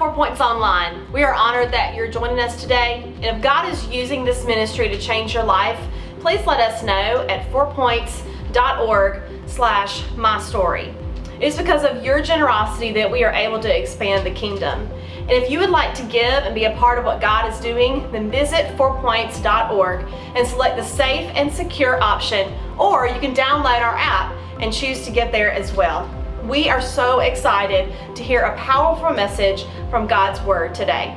[0.00, 1.12] Four Points Online.
[1.12, 3.02] We are honored that you're joining us today.
[3.16, 5.78] And if God is using this ministry to change your life,
[6.20, 10.94] please let us know at fourpoints.org slash my story.
[11.38, 14.88] It's because of your generosity that we are able to expand the kingdom.
[15.18, 17.60] And if you would like to give and be a part of what God is
[17.60, 23.82] doing, then visit fourpoints.org and select the safe and secure option, or you can download
[23.82, 26.08] our app and choose to give there as well.
[26.44, 31.14] We are so excited to hear a powerful message from God's Word today.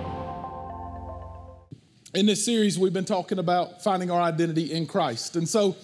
[2.14, 5.38] In this series, we've been talking about finding our identity in Christ.
[5.38, 5.78] And so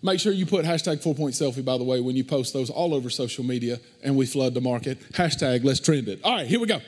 [0.00, 2.70] make sure you put hashtag four point selfie, by the way, when you post those
[2.70, 5.00] all over social media and we flood the market.
[5.12, 6.20] Hashtag let's trend it.
[6.22, 6.80] All right, here we go.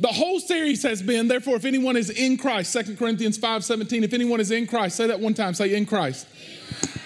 [0.00, 4.02] The whole series has been, therefore, if anyone is in Christ, 2 Corinthians 5 17,
[4.02, 6.26] if anyone is in Christ, say that one time, say in Christ.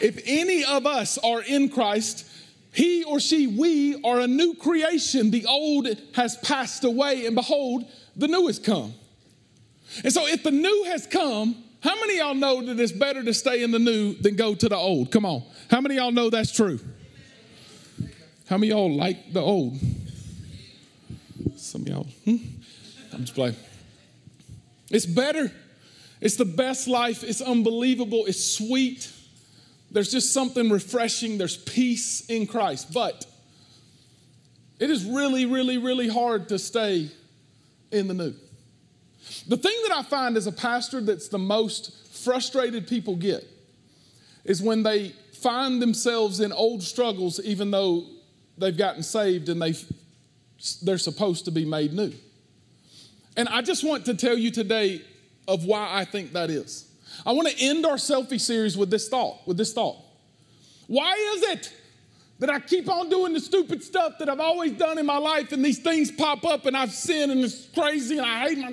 [0.01, 2.27] If any of us are in Christ,
[2.73, 5.30] he or she, we are a new creation.
[5.30, 7.84] The old has passed away, and behold,
[8.16, 8.95] the new has come.
[10.05, 13.35] And so, if the new has come, how many y'all know that it's better to
[13.35, 15.10] stay in the new than go to the old?
[15.10, 15.43] Come on.
[15.71, 16.79] How many y'all know that's true?
[18.49, 19.79] How many y'all like the old?
[21.57, 22.37] Some y'all, hmm?
[23.12, 23.57] I'm just playing.
[24.90, 25.51] It's better.
[26.21, 27.24] It's the best life.
[27.24, 28.27] It's unbelievable.
[28.27, 29.10] It's sweet.
[29.91, 31.38] There's just something refreshing.
[31.38, 32.93] There's peace in Christ.
[32.93, 33.27] But
[34.79, 37.10] it is really, really, really hard to stay
[37.91, 38.35] in the new.
[39.49, 43.46] The thing that I find as a pastor that's the most frustrated people get
[44.45, 48.05] is when they find themselves in old struggles, even though
[48.59, 49.74] they've gotten saved and they
[50.83, 52.13] they're supposed to be made new.
[53.37, 55.02] And I just want to tell you today
[55.49, 56.90] of why I think that is.
[57.25, 59.97] I want to end our selfie series with this thought, with this thought.
[60.87, 61.73] Why is it
[62.41, 65.53] that I keep on doing the stupid stuff that I've always done in my life
[65.53, 68.72] and these things pop up and I've sinned and it's crazy and I hate my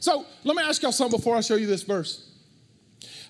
[0.00, 2.28] So, let me ask y'all something before I show you this verse.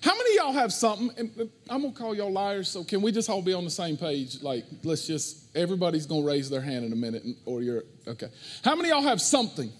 [0.01, 1.49] How many y'all have something?
[1.69, 4.41] I'm gonna call y'all liars, so can we just all be on the same page?
[4.43, 8.27] Like, let's just, everybody's gonna raise their hand in a minute, or you're, okay.
[8.65, 9.71] How many y'all have something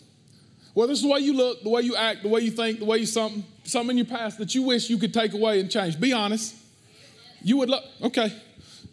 [0.74, 2.86] whether is the way you look, the way you act, the way you think, the
[2.86, 5.70] way you something, something in your past that you wish you could take away and
[5.70, 6.00] change.
[6.00, 6.56] Be honest.
[7.44, 8.34] You would look, okay.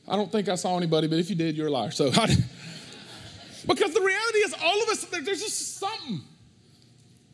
[0.07, 1.93] I don't think I saw anybody, but if you did, you're a liar.
[1.93, 6.21] So, because the reality is, all of us, there's just something.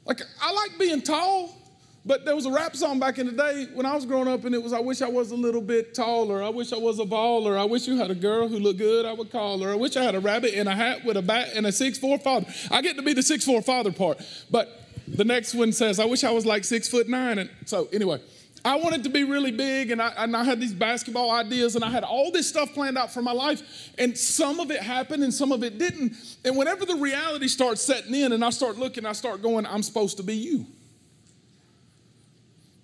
[0.04, 1.56] Like, I like being tall.
[2.06, 4.44] But there was a rap song back in the day when I was growing up,
[4.44, 6.40] and it was, I wish I was a little bit taller.
[6.40, 7.58] I wish I was a baller.
[7.58, 9.72] I wish you had a girl who looked good, I would call her.
[9.72, 12.20] I wish I had a rabbit in a hat with a bat and a six-four
[12.20, 12.46] father.
[12.70, 14.22] I get to be the six-four father part.
[14.52, 17.38] But the next one says, I wish I was like six foot nine.
[17.38, 18.20] And so, anyway,
[18.64, 21.84] I wanted to be really big, and I, and I had these basketball ideas, and
[21.84, 23.92] I had all this stuff planned out for my life.
[23.98, 26.14] And some of it happened, and some of it didn't.
[26.44, 29.82] And whenever the reality starts setting in, and I start looking, I start going, I'm
[29.82, 30.66] supposed to be you.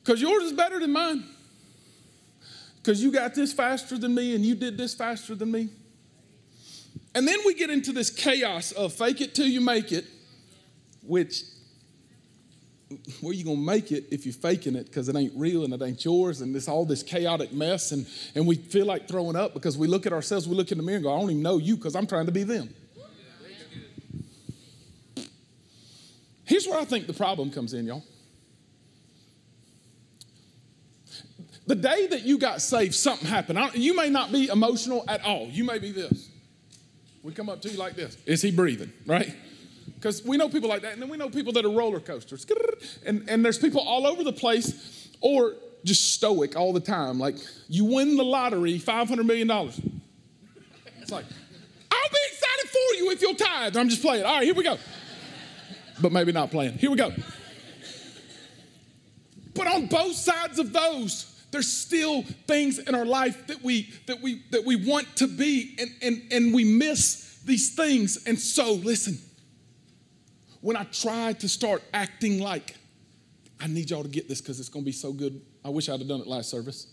[0.03, 1.25] Because yours is better than mine.
[2.77, 5.69] Because you got this faster than me and you did this faster than me.
[7.15, 10.07] And then we get into this chaos of fake it till you make it,
[11.07, 11.43] which,
[13.21, 15.83] where you gonna make it if you're faking it because it ain't real and it
[15.83, 19.55] ain't yours and it's all this chaotic mess and, and we feel like throwing up
[19.55, 21.43] because we look at ourselves, we look in the mirror and go, I don't even
[21.43, 22.75] know you because I'm trying to be them.
[26.45, 28.03] Here's where I think the problem comes in, y'all.
[31.67, 33.59] The day that you got saved, something happened.
[33.75, 35.47] you may not be emotional at all.
[35.47, 36.29] You may be this.
[37.23, 38.17] We come up to you like this.
[38.27, 38.93] Is he breathing?
[39.07, 39.35] Right?
[39.95, 40.93] Because we know people like that.
[40.93, 42.45] And then we know people that are roller coasters.
[43.07, 47.21] And, and there's people all over the place or just stoic all the time.
[47.21, 47.37] Like
[47.69, 49.49] you win the lottery, $500 million.
[51.01, 51.25] It's like,
[51.91, 53.77] I'll be excited for you if you'll tithe.
[53.77, 54.25] I'm just playing.
[54.25, 54.79] All right, here we go.
[56.01, 56.79] But maybe not playing.
[56.79, 57.13] Here we go.
[59.55, 64.21] But on both sides of those, there's still things in our life that we that
[64.21, 68.25] we that we want to be and and and we miss these things.
[68.27, 69.19] And so listen
[70.63, 72.77] when i try to start acting like
[73.61, 75.43] i need y'all to get this because it's going to be so good.
[75.65, 76.87] I wish i'd have done it last service.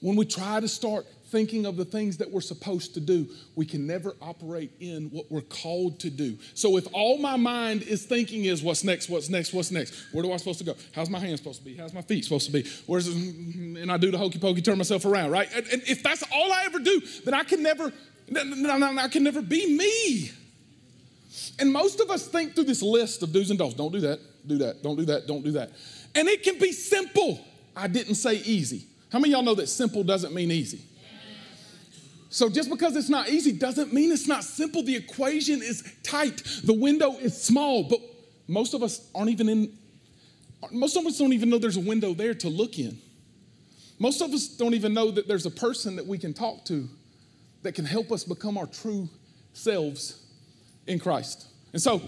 [0.00, 3.66] When we try to start thinking of the things that we're supposed to do, we
[3.66, 6.38] can never operate in what we're called to do.
[6.54, 10.22] So if all my mind is thinking is what's next, what's next, what's next, where
[10.22, 10.76] do I supposed to go?
[10.94, 11.74] How's my hand supposed to be?
[11.74, 12.62] How's my feet supposed to be?
[12.86, 13.16] Where's it?
[13.16, 15.48] and I do the hokey pokey, turn myself around, right?
[15.52, 17.92] And, and if that's all I ever do, then I can never,
[18.32, 20.30] I can never be me.
[21.58, 23.74] And most of us think through this list of do's and don'ts.
[23.74, 25.72] Don't do that, do that, don't do that, don't do that.
[26.14, 27.44] And it can be simple.
[27.74, 28.86] I didn't say easy.
[29.10, 30.82] How many y'all know that simple doesn't mean easy?
[32.34, 34.82] So just because it's not easy doesn't mean it's not simple.
[34.82, 38.00] The equation is tight, the window is small, but
[38.48, 39.72] most of us aren't even in,
[40.72, 42.98] most of us don't even know there's a window there to look in.
[44.00, 46.88] Most of us don't even know that there's a person that we can talk to
[47.62, 49.08] that can help us become our true
[49.52, 50.20] selves
[50.88, 51.46] in Christ.
[51.72, 52.02] And so,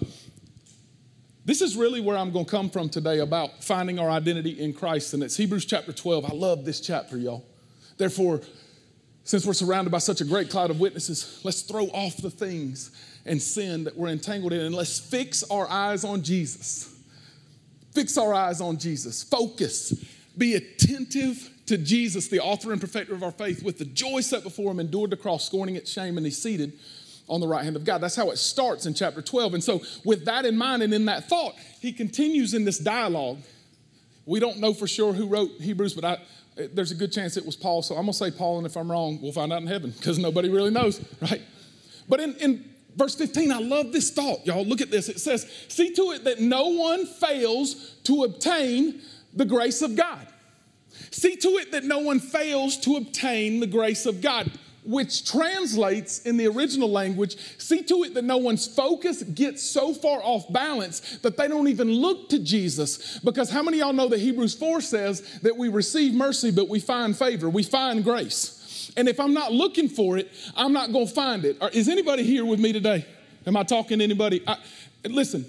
[1.44, 4.73] this is really where I'm going to come from today about finding our identity in
[4.73, 5.14] Christ.
[5.14, 6.25] And it's Hebrews chapter 12.
[6.25, 7.44] I love this chapter, y'all.
[7.96, 8.40] Therefore,
[9.26, 12.93] since we're surrounded by such a great cloud of witnesses, let's throw off the things
[13.26, 16.94] and sin that we're entangled in and let's fix our eyes on Jesus.
[17.93, 19.25] Fix our eyes on Jesus.
[19.25, 20.05] Focus.
[20.38, 24.44] Be attentive to Jesus, the author and perfecter of our faith, with the joy set
[24.44, 26.75] before him, endured the cross, scorning its shame, and he's seated
[27.28, 27.99] on the right hand of God.
[27.99, 29.55] That's how it starts in chapter 12.
[29.55, 33.38] And so, with that in mind and in that thought, he continues in this dialogue.
[34.25, 36.19] We don't know for sure who wrote Hebrews, but I,
[36.56, 37.82] there's a good chance it was Paul.
[37.82, 39.91] So I'm going to say Paul, and if I'm wrong, we'll find out in heaven
[39.91, 41.43] because nobody really knows, right?
[42.08, 42.64] But in, in
[42.97, 44.64] verse 15, I love this thought, y'all.
[44.64, 45.08] Look at this.
[45.08, 49.03] It says, See to it that no one fails to obtain
[49.35, 50.26] the grace of God.
[51.11, 54.50] See to it that no one fails to obtain the grace of God
[54.87, 59.93] which translates in the original language see to it that no one's focus gets so
[59.93, 63.19] far off balance that they don't even look to Jesus.
[63.19, 66.81] Because how many y'all know that Hebrews 4 says that we receive mercy, but we
[66.81, 68.93] find favor, we find grace.
[68.97, 71.59] And if I'm not looking for it, I'm not going to find it.
[71.73, 73.05] Is anybody here with me today?
[73.47, 74.43] Am I talking to anybody?
[74.47, 74.56] I,
[75.05, 75.44] listen,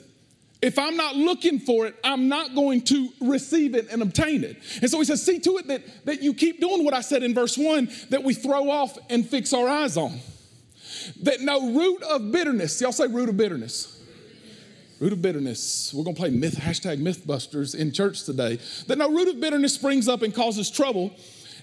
[0.62, 4.58] if I'm not looking for it, I'm not going to receive it and obtain it.
[4.82, 7.22] And so he says, see to it that, that you keep doing what I said
[7.22, 10.20] in verse one that we throw off and fix our eyes on.
[11.22, 13.94] That no root of bitterness, y'all say root of bitterness.
[15.00, 15.94] Root of bitterness.
[15.94, 18.60] We're going to play myth, hashtag mythbusters in church today.
[18.88, 21.16] That no root of bitterness springs up and causes trouble,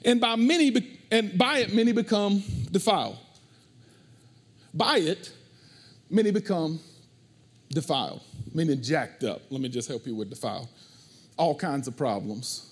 [0.04, 3.18] and by many, and by it many become defiled.
[4.72, 5.32] By it,
[6.10, 6.78] many become
[7.70, 8.20] defiled
[8.54, 9.42] meaning jacked up.
[9.50, 10.70] Let me just help you with the file.
[11.36, 12.70] All kinds of problems.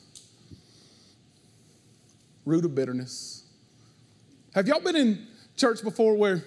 [2.47, 3.45] Root of bitterness.
[4.55, 5.27] Have y'all been in
[5.57, 6.45] church before where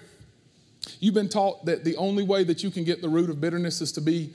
[1.00, 3.82] you've been taught that the only way that you can get the root of bitterness
[3.82, 4.34] is to be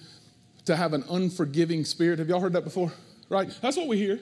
[0.67, 2.19] to have an unforgiving spirit?
[2.19, 2.93] Have y'all heard that before?
[3.29, 3.49] Right?
[3.63, 4.21] That's what we hear.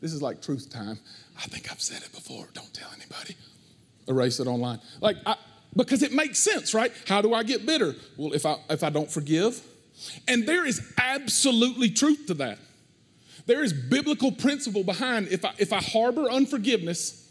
[0.00, 0.98] This is like truth time.
[1.38, 2.48] I think I've said it before.
[2.52, 3.36] Don't tell anybody.
[4.08, 4.80] Erase it online.
[5.00, 5.36] Like, I,
[5.76, 6.92] because it makes sense, right?
[7.06, 7.94] How do I get bitter?
[8.16, 9.60] Well, if I if I don't forgive,
[10.28, 12.58] and there is absolutely truth to that.
[13.46, 17.22] There is biblical principle behind if I if I harbor unforgiveness,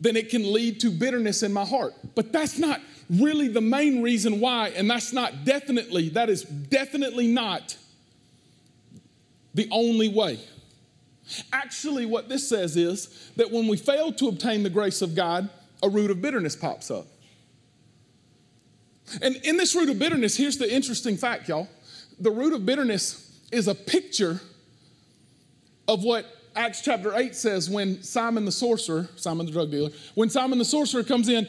[0.00, 1.94] then it can lead to bitterness in my heart.
[2.14, 2.80] But that's not
[3.10, 7.76] really the main reason why, and that's not definitely, that is definitely not
[9.54, 10.40] the only way.
[11.52, 15.48] Actually, what this says is that when we fail to obtain the grace of God,
[15.82, 17.06] a root of bitterness pops up.
[19.22, 21.68] And in this root of bitterness, here's the interesting fact, y'all.
[22.20, 24.40] The root of bitterness is a picture
[25.88, 30.30] of what Acts chapter 8 says when Simon the sorcerer, Simon the drug dealer, when
[30.30, 31.48] Simon the sorcerer comes in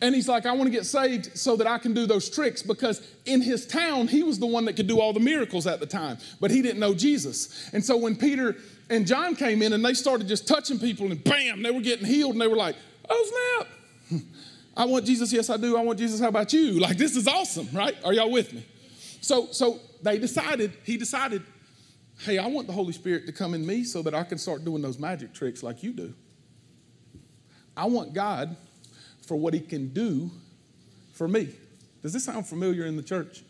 [0.00, 2.62] and he's like, I want to get saved so that I can do those tricks
[2.62, 5.80] because in his town, he was the one that could do all the miracles at
[5.80, 7.70] the time, but he didn't know Jesus.
[7.72, 8.56] And so when Peter
[8.90, 12.06] and John came in and they started just touching people and bam, they were getting
[12.06, 12.76] healed and they were like,
[13.08, 13.58] oh
[14.10, 14.22] snap.
[14.76, 15.32] I want Jesus.
[15.32, 15.76] Yes, I do.
[15.76, 16.20] I want Jesus.
[16.20, 16.80] How about you?
[16.80, 17.96] Like, this is awesome, right?
[18.04, 18.64] Are y'all with me?
[19.20, 21.42] So, so they decided, he decided,
[22.20, 24.64] hey, I want the Holy Spirit to come in me so that I can start
[24.64, 26.14] doing those magic tricks like you do.
[27.76, 28.56] I want God
[29.26, 30.30] for what he can do
[31.12, 31.48] for me.
[32.02, 33.42] Does this sound familiar in the church?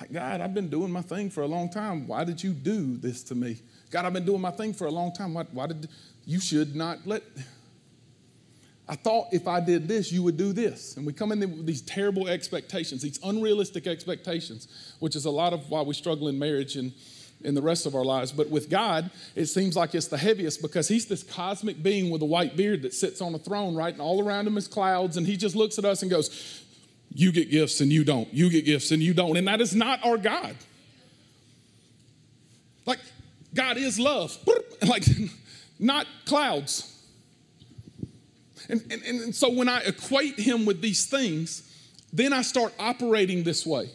[0.00, 2.08] Like, God, I've been doing my thing for a long time.
[2.08, 3.60] Why did you do this to me?
[3.90, 5.34] God, I've been doing my thing for a long time.
[5.34, 5.88] Why, why did
[6.24, 7.22] you should not let
[8.88, 10.96] I thought if I did this, you would do this.
[10.96, 15.52] And we come in with these terrible expectations, these unrealistic expectations, which is a lot
[15.52, 16.92] of why we struggle in marriage and
[17.44, 18.32] in the rest of our lives.
[18.32, 22.22] But with God, it seems like it's the heaviest because He's this cosmic being with
[22.22, 23.92] a white beard that sits on a throne, right?
[23.92, 25.16] And all around Him is clouds.
[25.16, 26.62] And He just looks at us and goes,
[27.14, 28.32] You get gifts and you don't.
[28.32, 29.36] You get gifts and you don't.
[29.36, 30.56] And that is not our God.
[32.84, 33.00] Like,
[33.54, 34.36] God is love.
[34.84, 35.04] Like,
[35.78, 36.91] not clouds.
[38.72, 41.70] And, and, and so when I equate him with these things,
[42.10, 43.90] then I start operating this way.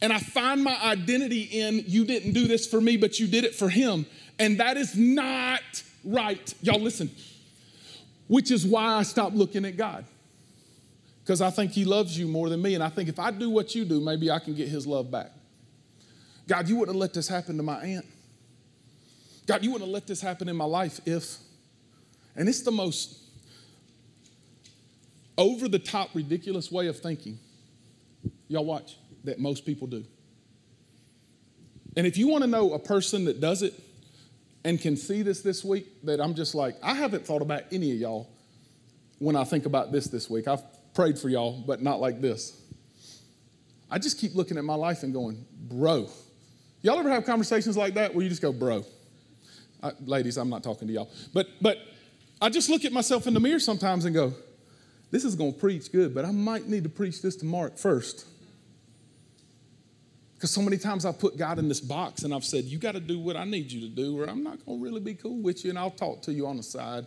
[0.00, 3.44] And I find my identity in you didn't do this for me, but you did
[3.44, 4.06] it for him.
[4.38, 5.60] And that is not
[6.04, 6.54] right.
[6.62, 7.10] Y'all listen.
[8.28, 10.06] Which is why I stopped looking at God.
[11.22, 12.74] Because I think he loves you more than me.
[12.74, 15.10] And I think if I do what you do, maybe I can get his love
[15.10, 15.32] back.
[16.48, 18.06] God, you wouldn't have let this happen to my aunt.
[19.46, 21.36] God, you wouldn't have let this happen in my life if.
[22.36, 23.25] And it's the most
[25.38, 27.38] over the top, ridiculous way of thinking.
[28.48, 30.04] Y'all watch that most people do.
[31.96, 33.74] And if you want to know a person that does it
[34.64, 37.92] and can see this this week, that I'm just like, I haven't thought about any
[37.92, 38.30] of y'all
[39.18, 40.46] when I think about this this week.
[40.46, 40.62] I've
[40.94, 42.60] prayed for y'all, but not like this.
[43.90, 46.08] I just keep looking at my life and going, bro.
[46.82, 48.84] Y'all ever have conversations like that where you just go, bro?
[49.82, 51.10] I, ladies, I'm not talking to y'all.
[51.32, 51.78] But, but
[52.40, 54.34] I just look at myself in the mirror sometimes and go,
[55.10, 57.78] this is going to preach good, but I might need to preach this to Mark
[57.78, 58.26] first.
[60.34, 62.92] Because so many times I've put God in this box and I've said, You got
[62.92, 65.14] to do what I need you to do, or I'm not going to really be
[65.14, 67.06] cool with you, and I'll talk to you on the side.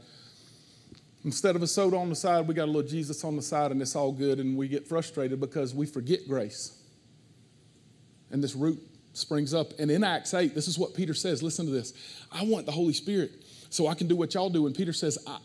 [1.26, 3.72] Instead of a soda on the side, we got a little Jesus on the side,
[3.72, 6.82] and it's all good, and we get frustrated because we forget grace.
[8.32, 8.80] And this root
[9.14, 9.74] springs up.
[9.78, 11.44] And in Acts 8, this is what Peter says.
[11.44, 11.94] Listen to this.
[12.32, 13.32] I want the Holy Spirit
[13.70, 14.66] so I can do what y'all do.
[14.66, 15.40] And Peter says, I,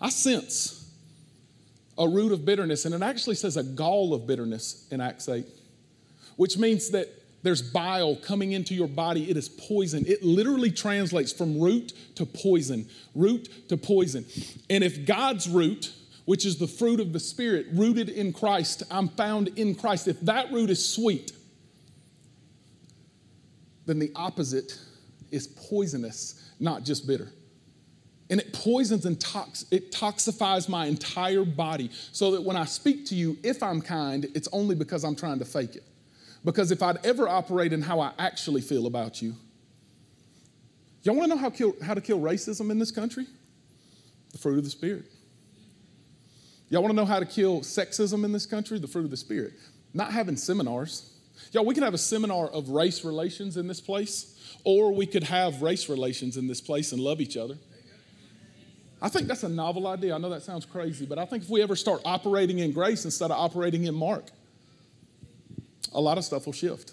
[0.00, 0.85] I sense
[1.98, 5.46] a root of bitterness, and it actually says a gall of bitterness in Acts 8
[6.36, 7.08] which means that
[7.42, 9.30] there's bile coming into your body.
[9.30, 10.04] It is poison.
[10.06, 14.24] It literally translates from root to poison, root to poison.
[14.70, 15.92] And if God's root,
[16.24, 20.20] which is the fruit of the Spirit, rooted in Christ, I'm found in Christ, if
[20.22, 21.32] that root is sweet,
[23.86, 24.78] then the opposite
[25.30, 27.30] is poisonous, not just bitter.
[28.28, 33.06] And it poisons and tox- it toxifies my entire body so that when I speak
[33.06, 35.84] to you, if I'm kind, it's only because I'm trying to fake it.
[36.44, 39.34] Because if I'd ever operate in how I actually feel about you,
[41.02, 43.26] y'all want to know how, kill, how to kill racism in this country?
[44.32, 45.04] The fruit of the Spirit.
[46.68, 48.78] Y'all want to know how to kill sexism in this country?
[48.78, 49.52] The fruit of the Spirit.
[49.94, 51.12] Not having seminars.
[51.52, 55.22] Y'all, we can have a seminar of race relations in this place, or we could
[55.22, 57.56] have race relations in this place and love each other.
[59.00, 60.14] I think that's a novel idea.
[60.14, 63.04] I know that sounds crazy, but I think if we ever start operating in grace
[63.04, 64.24] instead of operating in Mark,
[65.92, 66.92] a lot of stuff will shift.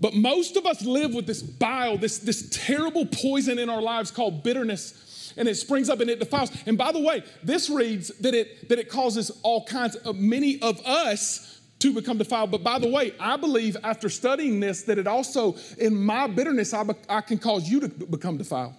[0.00, 4.10] But most of us live with this bile, this, this terrible poison in our lives
[4.10, 6.50] called bitterness, and it springs up and it defiles.
[6.66, 10.60] And by the way, this reads that it, that it causes all kinds of many
[10.60, 12.50] of us to become defiled.
[12.50, 16.72] But by the way, I believe after studying this that it also, in my bitterness,
[16.72, 18.74] I, be, I can cause you to become defiled.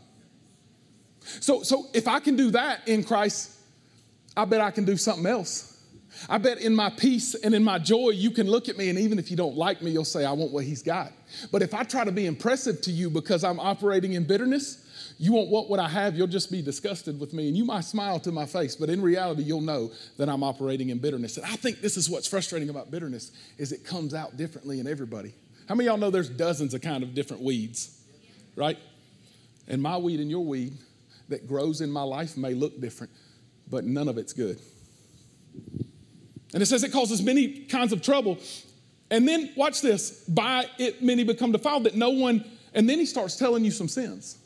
[1.24, 3.52] So, so if I can do that in Christ,
[4.36, 5.70] I bet I can do something else.
[6.30, 9.00] I bet in my peace and in my joy, you can look at me, and
[9.00, 11.12] even if you don't like me, you'll say, I want what he's got.
[11.52, 14.80] But if I try to be impressive to you because I'm operating in bitterness,
[15.18, 17.84] you won't want what I have, you'll just be disgusted with me, and you might
[17.84, 21.38] smile to my face, but in reality, you'll know that I'm operating in bitterness.
[21.38, 24.88] And I think this is what's frustrating about bitterness is it comes out differently in
[24.88, 25.34] everybody.
[25.68, 28.02] How many y'all know there's dozens of kind of different weeds,
[28.56, 28.78] right?
[29.68, 30.74] And my weed and your weed
[31.34, 33.12] that grows in my life may look different,
[33.70, 34.60] but none of it's good.
[36.54, 38.38] And it says it causes many kinds of trouble.
[39.10, 43.06] And then, watch this by it, many become defiled that no one, and then he
[43.06, 44.38] starts telling you some sins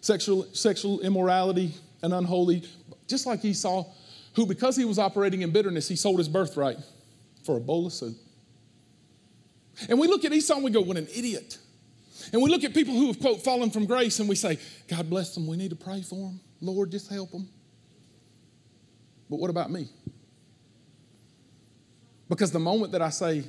[0.00, 2.64] sexual, sexual immorality and unholy,
[3.06, 3.86] just like Esau,
[4.34, 6.78] who, because he was operating in bitterness, he sold his birthright
[7.44, 8.16] for a bowl of soup.
[9.88, 11.58] And we look at Esau and we go, What an idiot.
[12.32, 15.08] And we look at people who have, quote, fallen from grace and we say, God
[15.08, 15.46] bless them.
[15.46, 16.40] We need to pray for them.
[16.60, 17.48] Lord, just help them.
[19.28, 19.88] But what about me?
[22.28, 23.44] Because the moment that I say,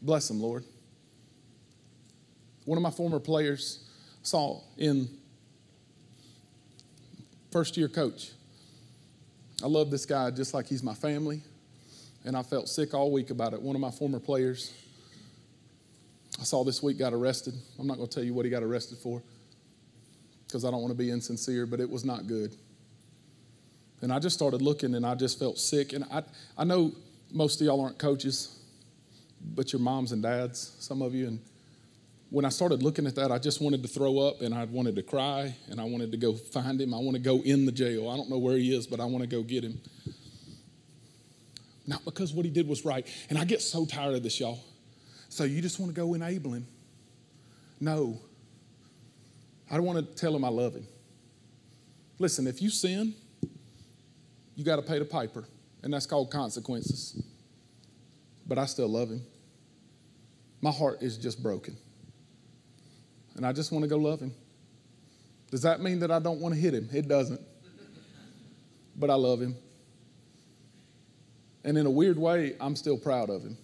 [0.00, 0.64] bless them, Lord,
[2.64, 3.88] one of my former players
[4.22, 5.08] saw in
[7.50, 8.30] first year coach.
[9.62, 11.42] I love this guy just like he's my family,
[12.24, 13.60] and I felt sick all week about it.
[13.60, 14.72] One of my former players
[16.40, 17.54] I saw this week got arrested.
[17.78, 19.22] I'm not going to tell you what he got arrested for
[20.46, 22.56] because I don't want to be insincere, but it was not good.
[24.00, 25.92] And I just started looking and I just felt sick.
[25.92, 26.22] And I,
[26.56, 26.92] I know
[27.30, 28.58] most of y'all aren't coaches,
[29.54, 31.28] but your moms and dads, some of you.
[31.28, 31.40] And
[32.30, 34.96] when I started looking at that, I just wanted to throw up and I wanted
[34.96, 36.94] to cry and I wanted to go find him.
[36.94, 38.08] I want to go in the jail.
[38.08, 39.78] I don't know where he is, but I want to go get him.
[41.86, 43.06] Not because what he did was right.
[43.28, 44.60] And I get so tired of this, y'all.
[45.30, 46.66] So you just want to go enable him?
[47.80, 48.20] No.
[49.70, 50.86] I don't want to tell him I love him.
[52.18, 53.14] Listen, if you sin,
[54.56, 55.44] you got to pay the piper
[55.82, 57.22] and that's called consequences.
[58.46, 59.22] But I still love him.
[60.60, 61.76] My heart is just broken.
[63.36, 64.34] And I just want to go love him.
[65.52, 66.88] Does that mean that I don't want to hit him?
[66.92, 67.40] It doesn't.
[68.96, 69.56] But I love him.
[71.62, 73.56] And in a weird way, I'm still proud of him.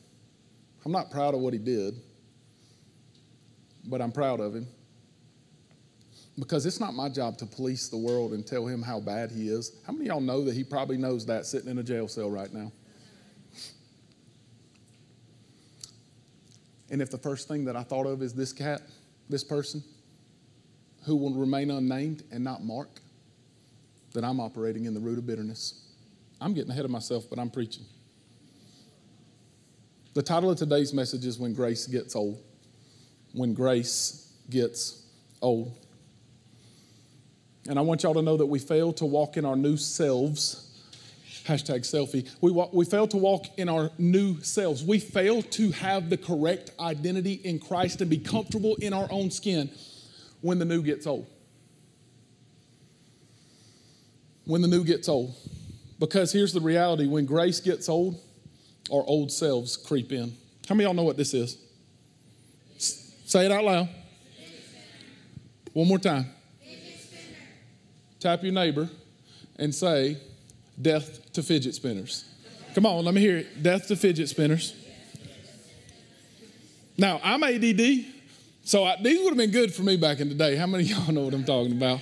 [0.87, 1.97] I'm not proud of what he did,
[3.89, 4.69] but I'm proud of him.
[6.39, 9.49] because it's not my job to police the world and tell him how bad he
[9.49, 9.73] is.
[9.85, 12.31] How many of y'all know that he probably knows that sitting in a jail cell
[12.31, 12.71] right now?
[16.89, 18.83] And if the first thing that I thought of is this cat,
[19.29, 19.83] this person,
[21.05, 23.01] who will remain unnamed and not Mark,
[24.15, 25.83] then I'm operating in the root of bitterness.
[26.41, 27.87] I'm getting ahead of myself, but I'm preaching.
[30.17, 32.43] The title of today's message is When Grace Gets Old.
[33.35, 35.05] When Grace Gets
[35.43, 35.77] Old.
[37.69, 40.71] And I want y'all to know that we fail to walk in our new selves.
[41.45, 42.27] Hashtag selfie.
[42.41, 44.83] We, we fail to walk in our new selves.
[44.83, 49.31] We fail to have the correct identity in Christ and be comfortable in our own
[49.31, 49.69] skin
[50.41, 51.27] when the new gets old.
[54.47, 55.35] When the new gets old.
[55.99, 58.19] Because here's the reality when grace gets old,
[58.93, 60.33] our old selves creep in.
[60.69, 61.59] How many of y'all know what this is?
[62.79, 63.89] Say it out loud.
[65.73, 66.27] One more time.
[68.21, 68.89] Tap your neighbor
[69.57, 70.19] and say,
[70.81, 72.25] Death to fidget spinners.
[72.75, 73.63] Come on, let me hear it.
[73.63, 74.75] Death to fidget spinners.
[76.99, 78.05] Now, I'm ADD,
[78.65, 80.57] so I, these would have been good for me back in the day.
[80.57, 82.01] How many of y'all know what I'm talking about?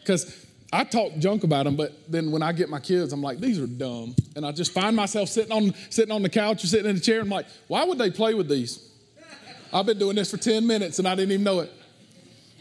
[0.00, 3.38] Because I talk junk about them, but then when I get my kids, I'm like,
[3.38, 4.14] these are dumb.
[4.36, 7.00] And I just find myself sitting on, sitting on the couch or sitting in the
[7.00, 7.20] chair.
[7.20, 8.86] And I'm like, why would they play with these?
[9.72, 11.72] I've been doing this for 10 minutes and I didn't even know it.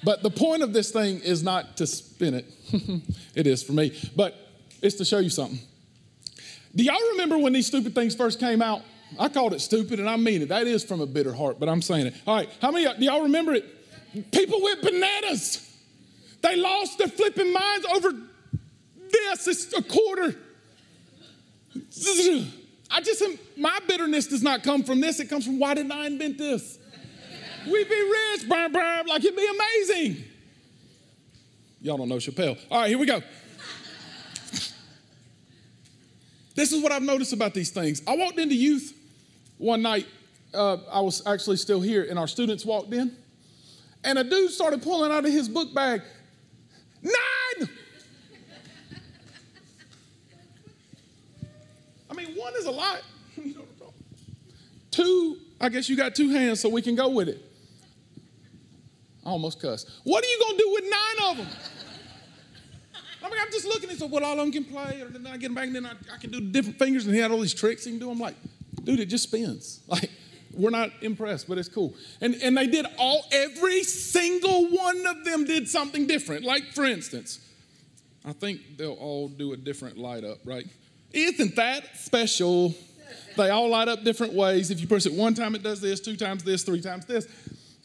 [0.04, 2.46] But the point of this thing is not to spin it.
[3.36, 3.98] it is for me.
[4.16, 4.36] But
[4.82, 5.60] it's to show you something.
[6.76, 8.84] Do y'all remember when these stupid things first came out?
[9.20, 10.50] I called it stupid and I mean it.
[10.50, 12.16] That is from a bitter heart, but I'm saying it.
[12.26, 14.32] All right, how many do y'all remember it?
[14.32, 15.67] People went bananas.
[16.41, 18.12] They lost their flipping minds over
[19.12, 19.48] this.
[19.48, 20.36] It's a quarter.
[22.89, 23.24] I just,
[23.58, 25.20] my bitterness does not come from this.
[25.20, 26.79] It comes from why didn't I invent this?
[27.65, 28.01] We'd be
[28.36, 30.24] rich, burn, burn, like it'd be amazing.
[31.82, 32.58] Y'all don't know Chappelle.
[32.72, 33.22] All right, here we go.
[36.56, 38.01] this is what I've noticed about these things.
[38.08, 38.94] I walked into youth
[39.58, 40.08] one night.
[40.53, 43.16] Uh, I was actually still here, and our students walked in,
[44.03, 46.01] and a dude started pulling out of his book bag
[47.01, 47.70] nine.
[52.10, 53.01] I mean, one is a lot.
[54.92, 57.44] two, I guess you got two hands, so we can go with it.
[59.25, 59.90] I almost cussed.
[60.03, 61.48] What are you gonna do with nine of them?
[63.24, 65.27] I mean, I'm just looking and so well, all of them can play, or then
[65.27, 67.31] I get them back, and then I, I, can do different fingers, and he had
[67.31, 68.10] all these tricks he can do.
[68.10, 68.36] I'm like,
[68.83, 69.81] dude, it just spins.
[69.88, 70.10] Like,
[70.57, 71.93] we're not impressed, but it's cool.
[72.22, 76.43] And and they did all, every single one of them did something different.
[76.43, 77.39] Like, for instance,
[78.25, 80.65] I think they'll all do a different light up, right?
[81.13, 82.75] Isn't that special?
[83.37, 84.72] They all light up different ways.
[84.72, 87.27] If you press it one time, it does this, two times this, three times this.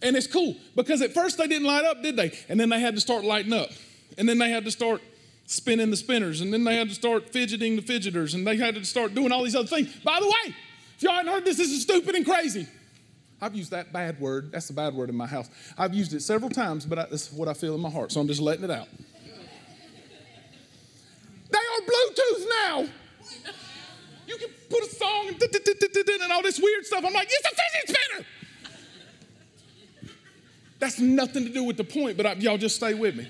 [0.02, 2.36] And it's cool because at first they didn't light up, did they?
[2.48, 3.70] And then they had to start lighting up.
[4.18, 5.00] And then they had to start
[5.46, 6.40] spinning the spinners.
[6.40, 8.34] And then they had to start fidgeting the fidgeters.
[8.34, 9.94] And they had to start doing all these other things.
[10.02, 10.56] By the way,
[11.02, 12.66] y'all haven't heard this, this is stupid and crazy.
[13.40, 14.52] I've used that bad word.
[14.52, 15.50] That's a bad word in my house.
[15.76, 18.12] I've used it several times, but I, that's what I feel in my heart.
[18.12, 18.86] So I'm just letting it out.
[21.50, 22.88] they are Bluetooth now.
[24.28, 27.04] You can put a song and, and all this weird stuff.
[27.04, 28.26] I'm like, it's a fidget spinner.
[30.78, 33.28] That's nothing to do with the point, but I, y'all just stay with me.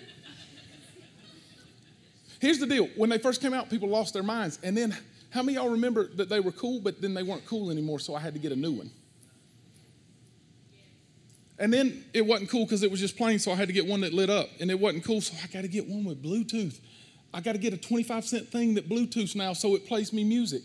[2.39, 4.59] Here's the deal when they first came out, people lost their minds.
[4.63, 4.97] And then,
[5.33, 8.15] how many y'all remember that they were cool, but then they weren't cool anymore, so
[8.15, 8.91] I had to get a new one?
[11.59, 13.87] And then it wasn't cool because it was just plain, so I had to get
[13.87, 14.49] one that lit up.
[14.61, 16.79] And it wasn't cool, so I got to get one with Bluetooth.
[17.33, 20.23] I got to get a 25 cent thing that Bluetooths now so it plays me
[20.23, 20.63] music.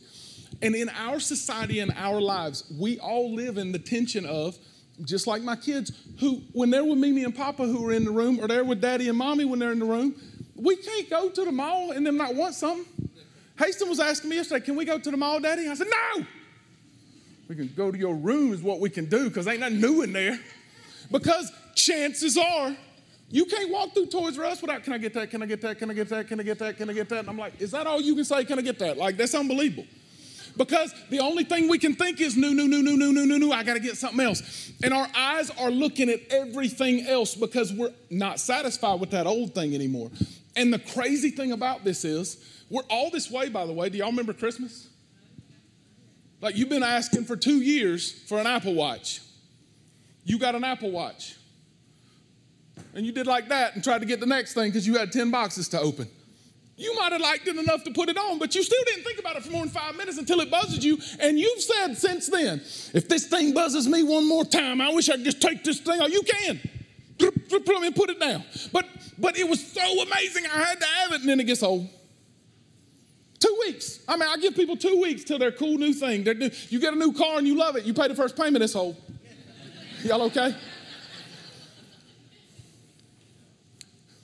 [0.62, 4.58] And in our society and our lives, we all live in the tension of
[5.06, 8.12] just like my kids, who, when they're with Mimi and Papa who are in the
[8.12, 10.16] room, or they're with Daddy and Mommy when they're in the room,
[10.56, 12.86] we can't go to the mall and them not want something.
[13.58, 15.68] Haston was asking me yesterday, can we go to the mall, Daddy?
[15.68, 16.26] I said, no.
[17.48, 20.02] We can go to your room is what we can do because ain't nothing new
[20.02, 20.40] in there.
[21.12, 22.76] Because chances are,
[23.30, 25.30] you can't walk through Toys R Us without, can I get that?
[25.30, 25.80] Can I get that?
[25.80, 26.28] Can I get that?
[26.28, 26.78] Can I get that?
[26.78, 27.20] Can I get that?
[27.20, 28.46] And I'm like, is that all you can say?
[28.46, 28.98] Can I get that?
[28.98, 29.86] Like, that's unbelievable.
[30.56, 33.40] Because the only thing we can think is new, new, new, new, new, new, new,
[33.40, 33.52] new.
[33.52, 34.72] I got to get something else.
[34.84, 39.54] And our eyes are looking at everything else because we're not satisfied with that old
[39.54, 40.10] thing anymore.
[40.58, 43.90] And the crazy thing about this is, we're all this way, by the way.
[43.90, 44.90] Do y'all remember Christmas?
[46.42, 49.22] Like you've been asking for two years for an Apple Watch.
[50.26, 51.36] You got an Apple Watch.
[52.94, 55.12] And you did like that and tried to get the next thing because you had
[55.12, 56.08] 10 boxes to open.
[56.76, 59.20] You might have liked it enough to put it on, but you still didn't think
[59.20, 60.98] about it for more than five minutes until it buzzed you.
[61.20, 62.60] And you've said since then,
[62.94, 65.80] if this thing buzzes me one more time, I wish I could just take this
[65.80, 66.12] thing out.
[66.12, 66.60] You can.
[67.20, 68.44] And put it down.
[68.74, 68.86] But
[69.18, 70.46] but it was so amazing.
[70.46, 71.90] I had to have it, and then it gets old.
[73.40, 74.00] Two weeks.
[74.08, 76.24] I mean, I give people two weeks till their cool new thing.
[76.24, 77.84] New, you get a new car and you love it.
[77.84, 78.96] You pay the first payment, it's old.
[80.04, 80.56] Y'all okay?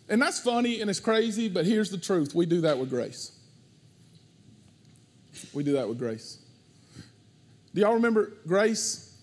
[0.09, 3.31] And that's funny and it's crazy, but here's the truth we do that with grace.
[5.53, 6.39] We do that with grace.
[7.73, 9.15] Do y'all remember grace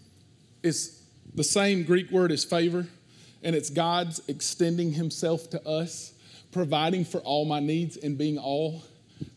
[0.62, 1.02] is
[1.34, 2.86] the same Greek word as favor,
[3.42, 6.12] and it's God's extending Himself to us,
[6.52, 8.82] providing for all my needs, and being all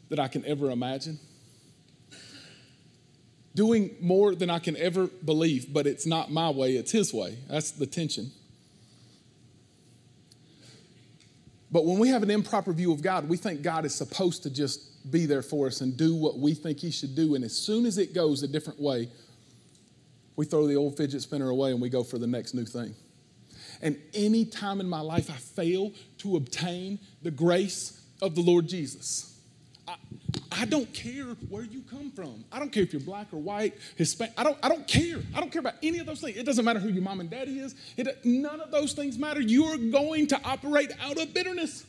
[0.09, 1.19] that I can ever imagine?
[3.55, 7.37] Doing more than I can ever believe, but it's not my way, it's His way.
[7.49, 8.31] That's the tension.
[11.71, 14.51] But when we have an improper view of God, we think God is supposed to
[14.51, 17.33] just be there for us and do what we think He should do.
[17.33, 19.09] And as soon as it goes a different way,
[20.35, 22.93] we throw the old fidget spinner away and we go for the next new thing.
[23.83, 28.67] And any time in my life I fail to obtain the grace of the Lord
[28.67, 29.37] Jesus,
[29.85, 29.95] I,
[30.53, 32.45] I don't care where you come from.
[32.49, 34.33] I don't care if you're black or white, Hispanic.
[34.37, 35.17] I don't, I don't care.
[35.35, 36.37] I don't care about any of those things.
[36.37, 37.75] It doesn't matter who your mom and daddy is.
[37.97, 39.41] It, none of those things matter.
[39.41, 41.85] You're going to operate out of bitterness.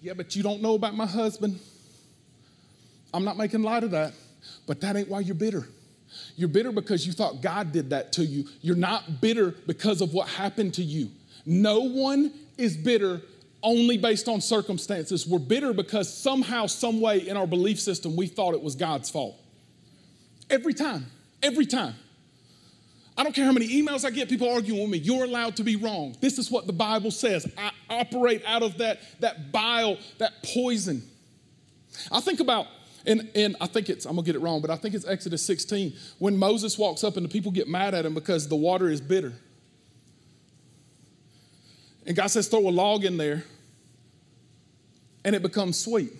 [0.00, 1.60] Yeah, but you don't know about my husband.
[3.12, 4.14] I'm not making light of that,
[4.66, 5.68] but that ain't why you're bitter.
[6.36, 8.48] You're bitter because you thought God did that to you.
[8.60, 11.10] You're not bitter because of what happened to you.
[11.44, 13.22] No one is bitter
[13.62, 15.26] only based on circumstances.
[15.26, 19.10] We're bitter because somehow, some way in our belief system, we thought it was God's
[19.10, 19.36] fault.
[20.50, 21.06] Every time,
[21.42, 21.94] every time.
[23.16, 24.98] I don't care how many emails I get, people arguing with me.
[24.98, 26.16] You're allowed to be wrong.
[26.20, 27.46] This is what the Bible says.
[27.58, 31.02] I operate out of that, that bile, that poison.
[32.10, 32.66] I think about,
[33.06, 35.42] and, and I think it's, I'm gonna get it wrong, but I think it's Exodus
[35.44, 38.88] 16, when Moses walks up and the people get mad at him because the water
[38.88, 39.32] is bitter.
[42.06, 43.44] And God says, throw a log in there
[45.24, 46.12] and it becomes sweet.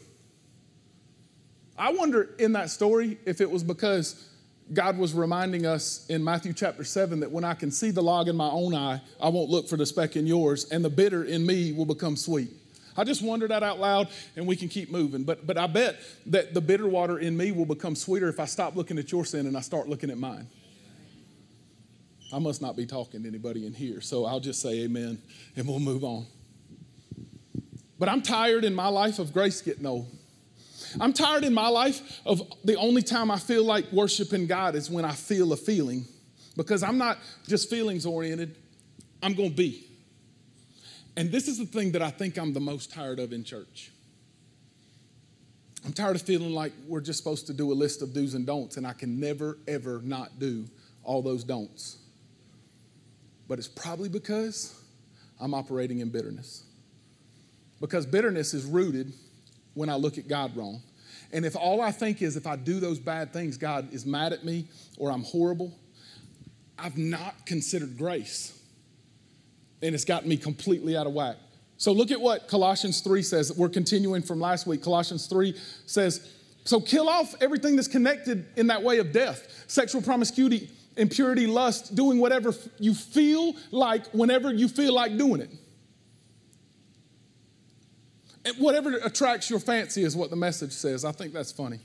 [1.76, 4.28] I wonder in that story if it was because
[4.72, 8.28] God was reminding us in Matthew chapter 7 that when I can see the log
[8.28, 11.24] in my own eye, I won't look for the speck in yours, and the bitter
[11.24, 12.50] in me will become sweet.
[12.96, 15.24] I just wonder that out loud and we can keep moving.
[15.24, 18.44] But, but I bet that the bitter water in me will become sweeter if I
[18.44, 20.48] stop looking at your sin and I start looking at mine.
[22.32, 25.20] I must not be talking to anybody in here, so I'll just say amen
[25.56, 26.26] and we'll move on.
[27.98, 30.06] But I'm tired in my life of grace getting old.
[31.00, 34.90] I'm tired in my life of the only time I feel like worshiping God is
[34.90, 36.04] when I feel a feeling
[36.56, 38.56] because I'm not just feelings oriented,
[39.22, 39.86] I'm going to be.
[41.16, 43.90] And this is the thing that I think I'm the most tired of in church.
[45.84, 48.46] I'm tired of feeling like we're just supposed to do a list of do's and
[48.46, 50.66] don'ts, and I can never, ever not do
[51.02, 51.98] all those don'ts
[53.52, 54.74] but it's probably because
[55.38, 56.64] I'm operating in bitterness.
[57.82, 59.12] Because bitterness is rooted
[59.74, 60.80] when I look at God wrong.
[61.34, 64.32] And if all I think is if I do those bad things, God is mad
[64.32, 65.78] at me or I'm horrible,
[66.78, 68.58] I've not considered grace.
[69.82, 71.36] And it's gotten me completely out of whack.
[71.76, 73.52] So look at what Colossians 3 says.
[73.56, 74.82] We're continuing from last week.
[74.82, 76.30] Colossians 3 says,
[76.64, 81.94] So kill off everything that's connected in that way of death sexual promiscuity impurity, lust,
[81.94, 85.50] doing whatever you feel like whenever you feel like doing it.
[88.44, 91.04] And whatever attracts your fancy is what the message says.
[91.04, 91.78] I think that's funny.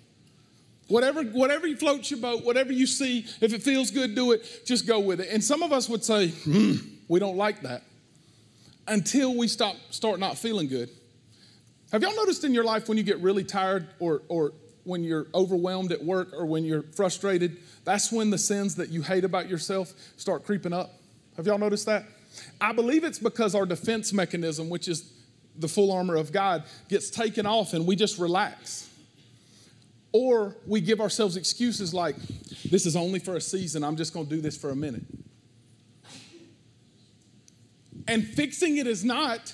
[0.88, 4.66] Whatever, whatever floats your boat, whatever you see, if it feels good, do it.
[4.66, 5.30] Just go with it.
[5.32, 6.76] And some of us would say, hmm,
[7.08, 7.84] we don't like that
[8.88, 10.89] until we stop, start not feeling good.
[11.91, 15.28] Have y'all noticed in your life when you get really tired or, or when you're
[15.34, 19.50] overwhelmed at work or when you're frustrated, that's when the sins that you hate about
[19.50, 20.91] yourself start creeping up.
[21.36, 22.06] Have y'all noticed that?
[22.60, 25.12] I believe it's because our defense mechanism, which is
[25.58, 28.89] the full armor of God, gets taken off and we just relax.
[30.13, 32.15] Or we give ourselves excuses like,
[32.70, 35.04] this is only for a season, I'm just gonna do this for a minute.
[38.08, 39.54] And fixing it is not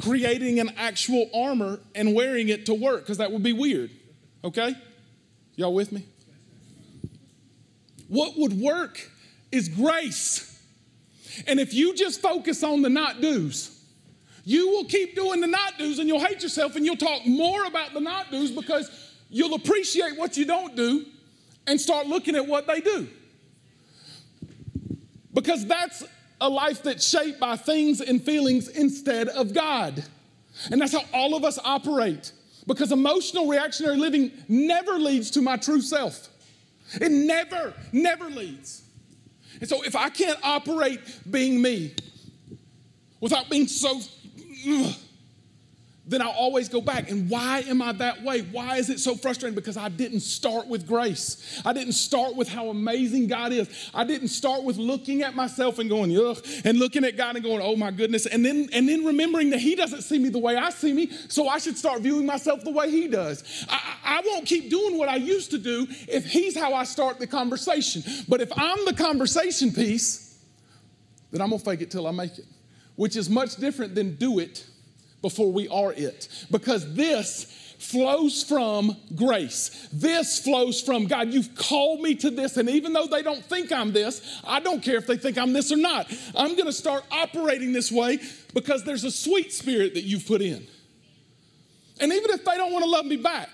[0.00, 3.90] creating an actual armor and wearing it to work, because that would be weird.
[4.44, 4.74] Okay?
[5.56, 6.04] Y'all with me?
[8.08, 9.10] What would work
[9.52, 10.46] is grace.
[11.46, 13.76] And if you just focus on the not do's,
[14.44, 17.64] you will keep doing the not do's and you'll hate yourself and you'll talk more
[17.66, 18.90] about the not do's because
[19.28, 21.06] you'll appreciate what you don't do
[21.66, 23.08] and start looking at what they do.
[25.32, 26.02] Because that's
[26.40, 30.04] a life that's shaped by things and feelings instead of God.
[30.70, 32.32] And that's how all of us operate.
[32.66, 36.28] Because emotional reactionary living never leads to my true self.
[36.94, 38.82] It never, never leads.
[39.60, 41.00] And so if I can't operate
[41.30, 41.94] being me
[43.20, 44.00] without being so
[44.68, 44.94] ugh,
[46.10, 47.08] then I'll always go back.
[47.08, 48.40] And why am I that way?
[48.40, 49.54] Why is it so frustrating?
[49.54, 51.62] Because I didn't start with grace.
[51.64, 53.68] I didn't start with how amazing God is.
[53.94, 57.44] I didn't start with looking at myself and going, ugh, and looking at God and
[57.44, 58.26] going, oh my goodness.
[58.26, 61.10] And then and then remembering that He doesn't see me the way I see me,
[61.28, 63.64] so I should start viewing myself the way He does.
[63.68, 67.20] I, I won't keep doing what I used to do if He's how I start
[67.20, 68.02] the conversation.
[68.28, 70.38] But if I'm the conversation piece,
[71.30, 72.46] then I'm gonna fake it till I make it,
[72.96, 74.66] which is much different than do it
[75.22, 76.28] before we are it.
[76.50, 77.44] Because this
[77.78, 79.88] flows from grace.
[79.92, 81.32] This flows from God.
[81.32, 84.82] You've called me to this, and even though they don't think I'm this, I don't
[84.82, 86.12] care if they think I'm this or not.
[86.36, 88.18] I'm gonna start operating this way
[88.52, 90.66] because there's a sweet spirit that you've put in.
[92.00, 93.48] And even if they don't wanna love me back,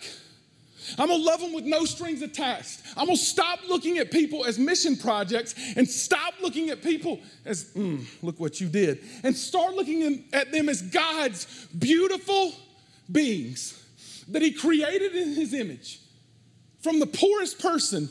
[0.98, 2.80] I'm gonna love them with no strings attached.
[2.96, 7.64] I'm gonna stop looking at people as mission projects and stop looking at people as,
[7.74, 12.52] mm, look what you did, and start looking at them as God's beautiful
[13.10, 13.82] beings
[14.28, 16.00] that He created in His image.
[16.82, 18.08] From the poorest person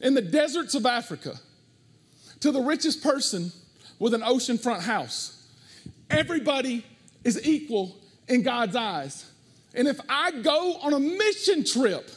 [0.00, 1.38] in the deserts of Africa
[2.40, 3.52] to the richest person
[3.98, 5.46] with an oceanfront house.
[6.08, 6.84] Everybody
[7.22, 7.96] is equal
[8.28, 9.29] in God's eyes.
[9.74, 12.10] And if I go on a mission trip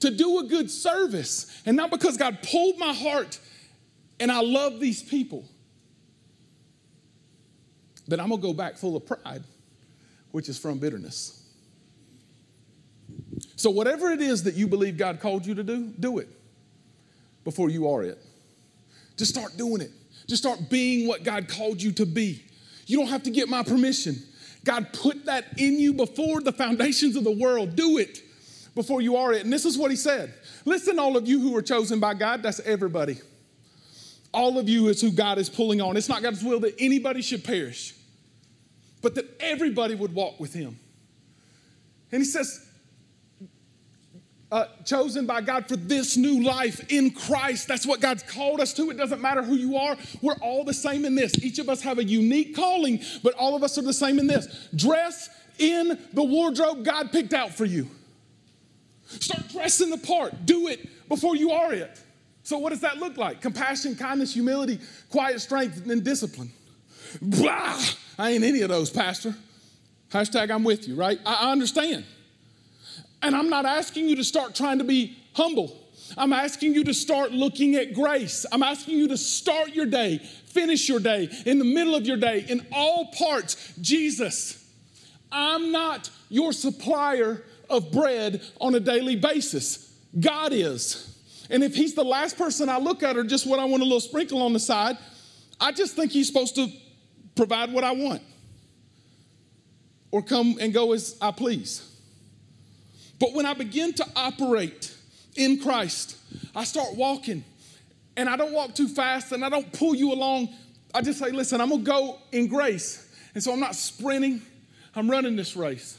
[0.00, 3.38] to do a good service, and not because God pulled my heart
[4.20, 5.44] and I love these people,
[8.06, 9.42] then I'm gonna go back full of pride,
[10.30, 11.42] which is from bitterness.
[13.56, 16.28] So, whatever it is that you believe God called you to do, do it
[17.44, 18.18] before you are it.
[19.16, 19.90] Just start doing it.
[20.26, 22.42] Just start being what God called you to be.
[22.86, 24.16] You don't have to get my permission.
[24.64, 27.74] God put that in you before the foundations of the world.
[27.74, 28.20] Do it
[28.74, 29.44] before you are it.
[29.44, 30.32] And this is what he said.
[30.64, 33.18] Listen, all of you who are chosen by God, that's everybody.
[34.32, 35.96] All of you is who God is pulling on.
[35.96, 37.94] It's not God's will that anybody should perish,
[39.02, 40.78] but that everybody would walk with him.
[42.10, 42.66] And he says,
[44.52, 47.66] uh, chosen by God for this new life in Christ.
[47.66, 48.90] That's what God's called us to.
[48.90, 51.32] It doesn't matter who you are, we're all the same in this.
[51.42, 54.26] Each of us have a unique calling, but all of us are the same in
[54.26, 54.68] this.
[54.76, 57.88] Dress in the wardrobe God picked out for you.
[59.06, 60.46] Start dressing the part.
[60.46, 62.00] Do it before you are it.
[62.42, 63.40] So, what does that look like?
[63.40, 66.50] Compassion, kindness, humility, quiet strength, and discipline.
[67.20, 67.80] Blah!
[68.18, 69.34] I ain't any of those, Pastor.
[70.10, 71.18] Hashtag I'm with you, right?
[71.24, 72.04] I understand.
[73.22, 75.78] And I'm not asking you to start trying to be humble.
[76.16, 78.44] I'm asking you to start looking at grace.
[78.52, 82.16] I'm asking you to start your day, finish your day, in the middle of your
[82.16, 84.62] day, in all parts, Jesus.
[85.30, 89.94] I'm not your supplier of bread on a daily basis.
[90.18, 91.08] God is.
[91.48, 93.84] And if He's the last person I look at, or just what I want a
[93.84, 94.98] little sprinkle on the side,
[95.60, 96.68] I just think He's supposed to
[97.34, 98.22] provide what I want
[100.10, 101.91] or come and go as I please.
[103.22, 104.92] But when I begin to operate
[105.36, 106.16] in Christ,
[106.56, 107.44] I start walking
[108.16, 110.48] and I don't walk too fast and I don't pull you along.
[110.92, 113.08] I just say, listen, I'm gonna go in grace.
[113.34, 114.42] And so I'm not sprinting,
[114.96, 115.96] I'm running this race.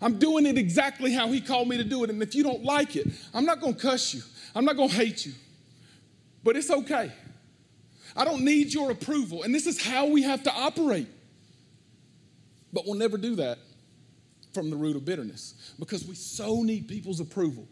[0.00, 2.08] I'm doing it exactly how He called me to do it.
[2.08, 4.22] And if you don't like it, I'm not gonna cuss you,
[4.54, 5.34] I'm not gonna hate you,
[6.42, 7.12] but it's okay.
[8.16, 9.42] I don't need your approval.
[9.42, 11.08] And this is how we have to operate.
[12.72, 13.58] But we'll never do that
[14.52, 17.66] from the root of bitterness because we so need people's approval.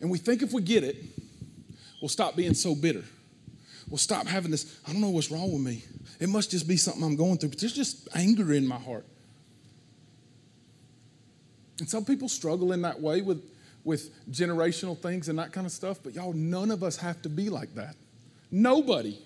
[0.00, 0.96] And we think if we get it,
[2.00, 3.04] we'll stop being so bitter.
[3.88, 5.84] We'll stop having this, I don't know what's wrong with me.
[6.20, 9.06] It must just be something I'm going through, but there's just anger in my heart.
[11.80, 13.42] And some people struggle in that way with,
[13.84, 17.28] with generational things and that kind of stuff, but y'all, none of us have to
[17.28, 17.94] be like that.
[18.50, 19.18] Nobody.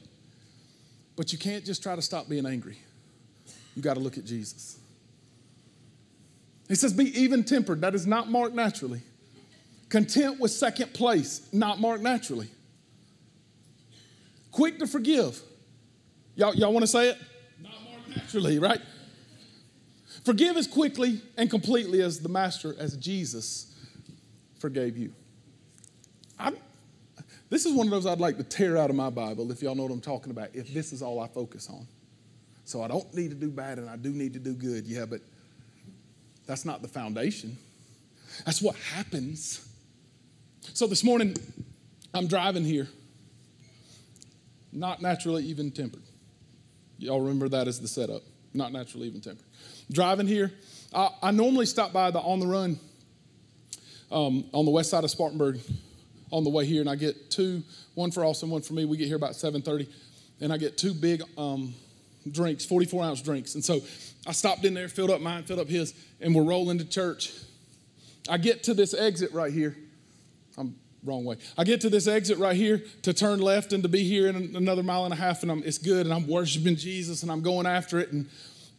[1.16, 2.79] But you can't just try to stop being angry.
[3.75, 4.79] You got to look at Jesus.
[6.72, 7.82] He says, Be even tempered.
[7.82, 9.02] That is not marked naturally.
[9.90, 12.48] Content with second place, not marked naturally.
[14.50, 15.38] Quick to forgive.
[16.35, 17.18] Y'all, y'all want to say it?
[17.61, 18.80] Not marked naturally, right?
[20.24, 23.70] Forgive as quickly and completely as the Master, as Jesus
[24.58, 25.12] forgave you.
[26.38, 26.56] I'm,
[27.50, 29.74] this is one of those I'd like to tear out of my Bible, if y'all
[29.74, 31.87] know what I'm talking about, if this is all I focus on.
[32.64, 34.87] So I don't need to do bad and I do need to do good.
[34.87, 35.20] Yeah, but
[36.46, 37.57] that's not the foundation.
[38.44, 39.66] That's what happens.
[40.74, 41.37] So this morning,
[42.14, 42.88] I'm driving here,
[44.72, 46.02] not naturally even tempered.
[46.98, 48.22] Y'all remember that as the setup,
[48.55, 49.46] not naturally even tempered.
[49.90, 50.52] Driving here,
[50.94, 52.78] I, I normally stop by the on the run
[54.11, 55.59] um, on the west side of Spartanburg
[56.31, 57.62] on the way here, and I get two,
[57.94, 58.85] one for Austin, one for me.
[58.85, 59.88] We get here about 7:30,
[60.40, 61.74] and I get two big um,
[62.30, 63.54] drinks, 44 ounce drinks.
[63.54, 63.80] And so
[64.26, 67.32] I stopped in there, filled up mine, filled up his, and we're rolling to church.
[68.28, 69.76] I get to this exit right here.
[70.56, 71.37] I'm wrong way.
[71.58, 74.54] I get to this exit right here to turn left and to be here in
[74.54, 77.42] another mile and a half, and I'm, it's good, and I'm worshiping Jesus and I'm
[77.42, 78.12] going after it.
[78.12, 78.28] And,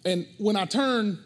[0.06, 1.20] and when I turn,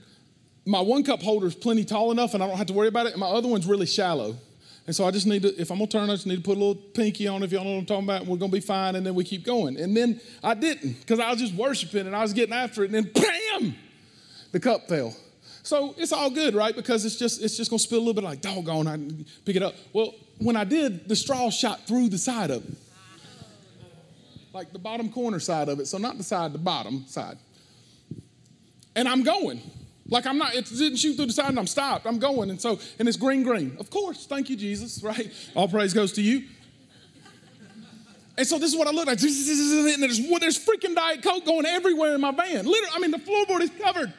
[0.66, 3.06] my one cup holder is plenty tall enough, and I don't have to worry about
[3.06, 4.36] it, and my other one's really shallow.
[4.88, 6.56] And so I just need to, if I'm gonna turn, I just need to put
[6.56, 8.62] a little pinky on if y'all know what I'm talking about, and we're gonna be
[8.62, 9.78] fine, and then we keep going.
[9.78, 12.92] And then I didn't, because I was just worshiping and I was getting after it,
[12.92, 13.76] and then bam,
[14.54, 15.14] the cup fell.
[15.62, 16.74] So it's all good, right?
[16.74, 18.98] Because it's just it's just gonna spill a little bit like doggone, I
[19.44, 19.76] pick it up.
[19.92, 22.78] Well, when I did, the straw shot through the side of it.
[24.54, 25.88] Like the bottom corner side of it.
[25.88, 27.38] So not the side, the bottom side.
[28.96, 29.62] And I'm going.
[30.10, 32.06] Like I'm not, it didn't shoot through the side and I'm stopped.
[32.06, 32.50] I'm going.
[32.50, 33.76] And so, and it's green, green.
[33.80, 35.32] Of course, thank you, Jesus, right?
[35.56, 36.44] All praise goes to you.
[38.38, 39.20] And so this is what I look like.
[39.24, 42.66] And there's, there's freaking Diet Coke going everywhere in my van.
[42.66, 44.14] Literally, I mean, the floorboard is covered.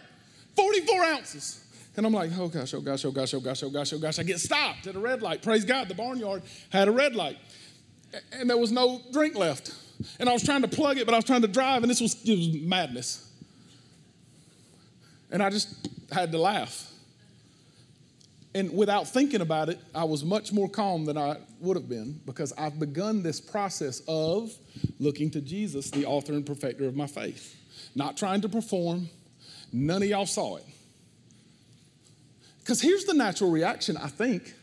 [0.57, 1.65] 44 ounces.
[1.97, 4.19] And I'm like, oh gosh, oh gosh, oh gosh, oh gosh, oh gosh, oh gosh.
[4.19, 5.43] I get stopped at a red light.
[5.43, 7.39] Praise God, the barnyard had a red light.
[8.33, 9.73] And there was no drink left.
[10.19, 12.01] And I was trying to plug it, but I was trying to drive, and this
[12.01, 13.28] was, was madness.
[15.31, 16.91] And I just had to laugh.
[18.55, 22.21] And without thinking about it, I was much more calm than I would have been
[22.25, 24.53] because I've begun this process of
[24.99, 27.57] looking to Jesus, the author and perfecter of my faith.
[27.95, 29.11] Not trying to perform.
[29.73, 30.65] None of y'all saw it.
[32.61, 34.55] Because here's the natural reaction, I think.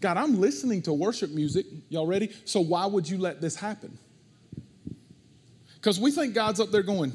[0.00, 1.64] God, I'm listening to worship music.
[1.88, 2.30] Y'all ready?
[2.44, 3.96] So why would you let this happen?
[5.74, 7.12] Because we think God's up there going,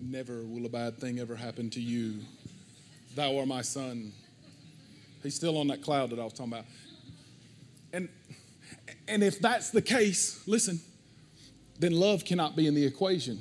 [0.00, 2.20] Never will a bad thing ever happen to you.
[3.16, 4.12] Thou art my son.
[5.22, 6.66] He's still on that cloud that I was talking about.
[7.92, 8.08] And,
[9.08, 10.80] and if that's the case, listen,
[11.80, 13.40] then love cannot be in the equation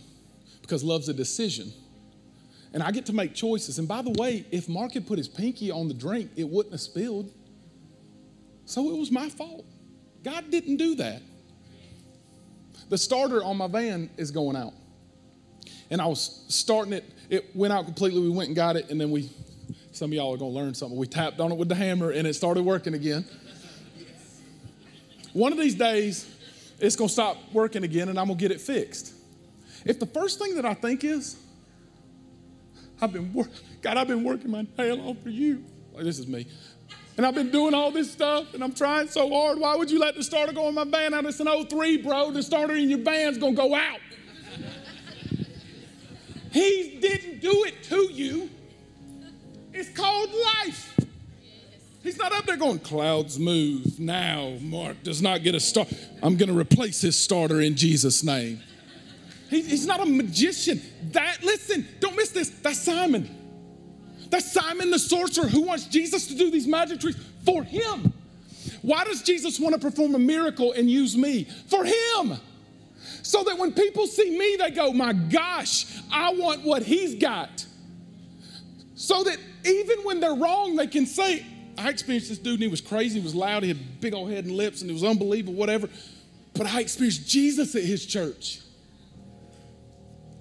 [0.62, 1.72] because love's a decision.
[2.74, 3.80] And I get to make choices.
[3.80, 6.74] And by the way, if Mark had put his pinky on the drink, it wouldn't
[6.74, 7.32] have spilled.
[8.65, 9.65] So it was my fault.
[10.24, 11.22] God didn't do that.
[12.89, 14.74] The starter on my van is going out
[15.89, 17.06] and I was starting it.
[17.30, 18.21] It went out completely.
[18.21, 19.30] We went and got it, and then we,
[19.91, 20.97] some of y'all are going to learn something.
[20.97, 23.26] We tapped on it with the hammer, and it started working again.
[25.34, 26.34] One of these days,
[26.80, 29.13] it's going to stop working again, and I'm going to get it fixed.
[29.86, 31.38] If the first thing that I think is,
[33.02, 33.50] I've been, wor-
[33.82, 35.63] God, I've been working my tail off for you.
[35.93, 36.47] Like, this is me.
[37.17, 39.60] And I've been doing all this stuff and I'm trying so hard.
[39.60, 41.26] Why would you let the starter go in my van out?
[41.26, 42.30] It's an 03, bro.
[42.30, 44.00] The starter in your van's gonna go out.
[46.58, 48.50] He didn't do it to you.
[49.74, 51.00] It's called life.
[52.02, 54.58] He's not up there going, clouds move now.
[54.62, 55.93] Mark does not get a start.
[56.24, 58.60] I'm going to replace his starter in Jesus' name.
[59.52, 60.82] He, he's not a magician.
[61.12, 62.50] That, listen, don't miss this.
[62.50, 63.30] That's Simon.
[64.32, 68.13] That's Simon the sorcerer who wants Jesus to do these magic tricks for him.
[68.82, 71.43] Why does Jesus want to perform a miracle and use me?
[71.67, 72.39] For him
[73.28, 77.66] so that when people see me, they go, My gosh, I want what he's got.
[78.96, 81.46] So that even when they're wrong, they can say,
[81.78, 84.32] I experienced this dude and he was crazy, he was loud, he had big old
[84.32, 85.90] head and lips, and it was unbelievable, whatever.
[86.54, 88.62] But I experienced Jesus at his church.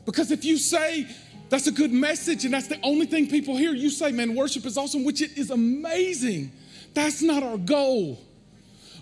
[0.04, 1.08] Because if you say
[1.48, 4.64] that's a good message and that's the only thing people hear, you say, man, worship
[4.64, 6.52] is awesome, which it is amazing.
[6.94, 8.20] That's not our goal.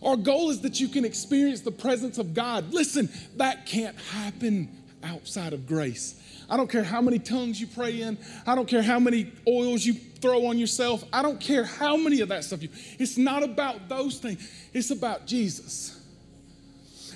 [0.04, 2.72] Our goal is that you can experience the presence of God.
[2.74, 4.68] Listen, that can't happen
[5.02, 6.20] outside of grace.
[6.48, 8.18] I don't care how many tongues you pray in.
[8.46, 11.02] I don't care how many oils you throw on yourself.
[11.10, 12.68] I don't care how many of that stuff you.
[12.98, 14.50] It's not about those things.
[14.74, 16.00] It's about Jesus.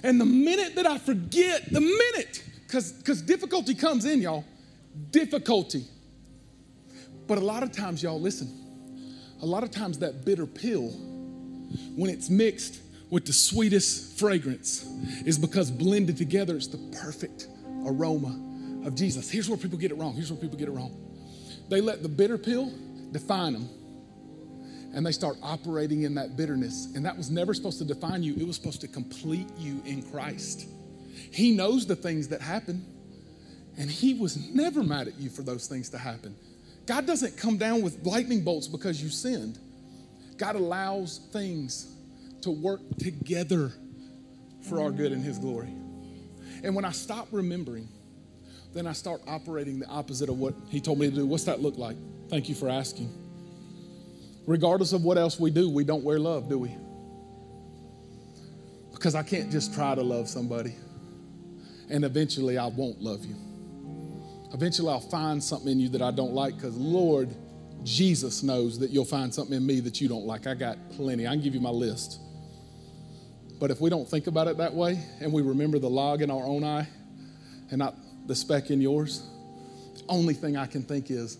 [0.02, 4.44] And the minute that I forget, the minute, because because difficulty comes in, y'all.
[5.10, 5.84] Difficulty.
[7.26, 8.54] But a lot of times, y'all, listen.
[9.42, 11.17] A lot of times that bitter pill
[11.96, 14.84] when it's mixed with the sweetest fragrance
[15.24, 17.48] is because blended together it's the perfect
[17.86, 18.38] aroma
[18.86, 19.30] of Jesus.
[19.30, 20.14] Here's where people get it wrong.
[20.14, 20.96] Here's where people get it wrong.
[21.68, 22.72] They let the bitter pill
[23.12, 23.68] define them
[24.94, 26.88] and they start operating in that bitterness.
[26.94, 30.02] And that was never supposed to define you, it was supposed to complete you in
[30.02, 30.66] Christ.
[31.30, 32.84] He knows the things that happen,
[33.76, 36.34] and He was never mad at you for those things to happen.
[36.86, 39.58] God doesn't come down with lightning bolts because you sinned.
[40.38, 41.94] God allows things
[42.42, 43.72] to work together
[44.62, 45.72] for our good and His glory.
[46.62, 47.88] And when I stop remembering,
[48.72, 51.26] then I start operating the opposite of what He told me to do.
[51.26, 51.96] What's that look like?
[52.28, 53.12] Thank you for asking.
[54.46, 56.74] Regardless of what else we do, we don't wear love, do we?
[58.92, 60.74] Because I can't just try to love somebody
[61.90, 63.36] and eventually I won't love you.
[64.52, 67.34] Eventually, I'll find something in you that I don't like because, Lord,
[67.84, 70.46] Jesus knows that you'll find something in me that you don't like.
[70.46, 71.26] I got plenty.
[71.26, 72.20] I can give you my list.
[73.60, 76.30] But if we don't think about it that way and we remember the log in
[76.30, 76.86] our own eye
[77.70, 77.94] and not
[78.26, 79.22] the speck in yours,
[79.94, 81.38] the only thing I can think is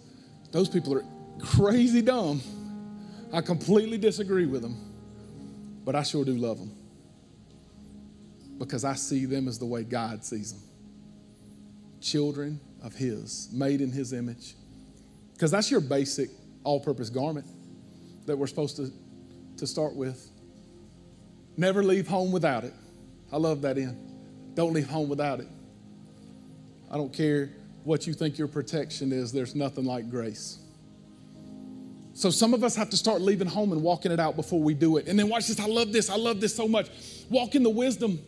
[0.51, 1.05] those people are
[1.41, 2.41] crazy dumb.
[3.33, 4.77] I completely disagree with them,
[5.85, 6.75] but I sure do love them
[8.59, 10.63] because I see them as the way God sees them
[12.01, 14.55] children of His, made in His image.
[15.39, 16.31] Because that's your basic
[16.65, 17.47] all purpose garment
[18.27, 18.91] that we're supposed to,
[19.57, 20.33] to start with.
[21.57, 22.75] Never leave home without it.
[23.31, 23.97] I love that in.
[24.55, 25.47] Don't leave home without it.
[26.91, 27.51] I don't care
[27.85, 30.59] what you think your protection is, there's nothing like grace.
[32.15, 34.75] So some of us have to start leaving home and walking it out before we
[34.75, 35.07] do it.
[35.07, 35.61] And then watch this.
[35.61, 36.11] I love this.
[36.11, 36.89] I love this so much.
[37.31, 38.19] Walk in the wisdom.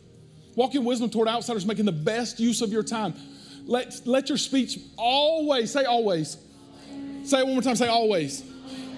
[0.54, 3.14] Walk in wisdom toward outsiders, making the best use of your time.
[3.64, 6.36] Let, let your speech always, say always.
[7.30, 8.42] Say it one more time, say always.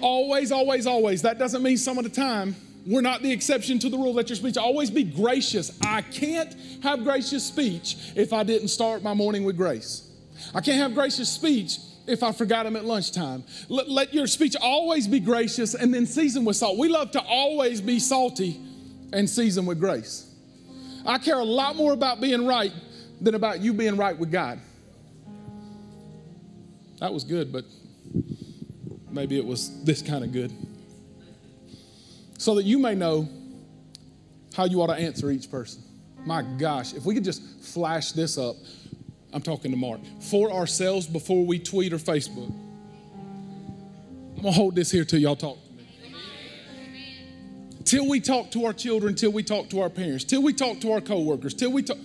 [0.01, 1.21] Always, always, always.
[1.21, 2.55] That doesn't mean some of the time.
[2.83, 4.11] We're not the exception to the rule.
[4.11, 5.77] Let your speech always be gracious.
[5.83, 10.09] I can't have gracious speech if I didn't start my morning with grace.
[10.55, 11.77] I can't have gracious speech
[12.07, 13.43] if I forgot him at lunchtime.
[13.69, 16.79] Let, let, your speech always be gracious and then seasoned with salt.
[16.79, 18.59] We love to always be salty
[19.13, 20.27] and seasoned with grace.
[21.05, 22.73] I care a lot more about being right
[23.21, 24.59] than about you being right with God.
[26.99, 27.65] That was good, but
[29.13, 30.51] maybe it was this kind of good.
[32.37, 33.29] So that you may know
[34.55, 35.83] how you ought to answer each person.
[36.25, 38.55] My gosh, if we could just flash this up,
[39.31, 42.53] I'm talking to Mark, for ourselves before we tweet or Facebook.
[44.35, 45.87] I'm gonna hold this here till y'all talk to me.
[47.83, 50.79] Till we talk to our children, till we talk to our parents, till we talk
[50.81, 51.97] to our coworkers, till we talk.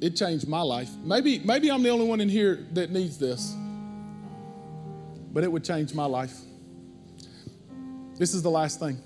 [0.00, 0.90] It changed my life.
[1.04, 3.54] Maybe, maybe I'm the only one in here that needs this
[5.32, 6.36] but it would change my life.
[8.16, 9.00] This is the last thing.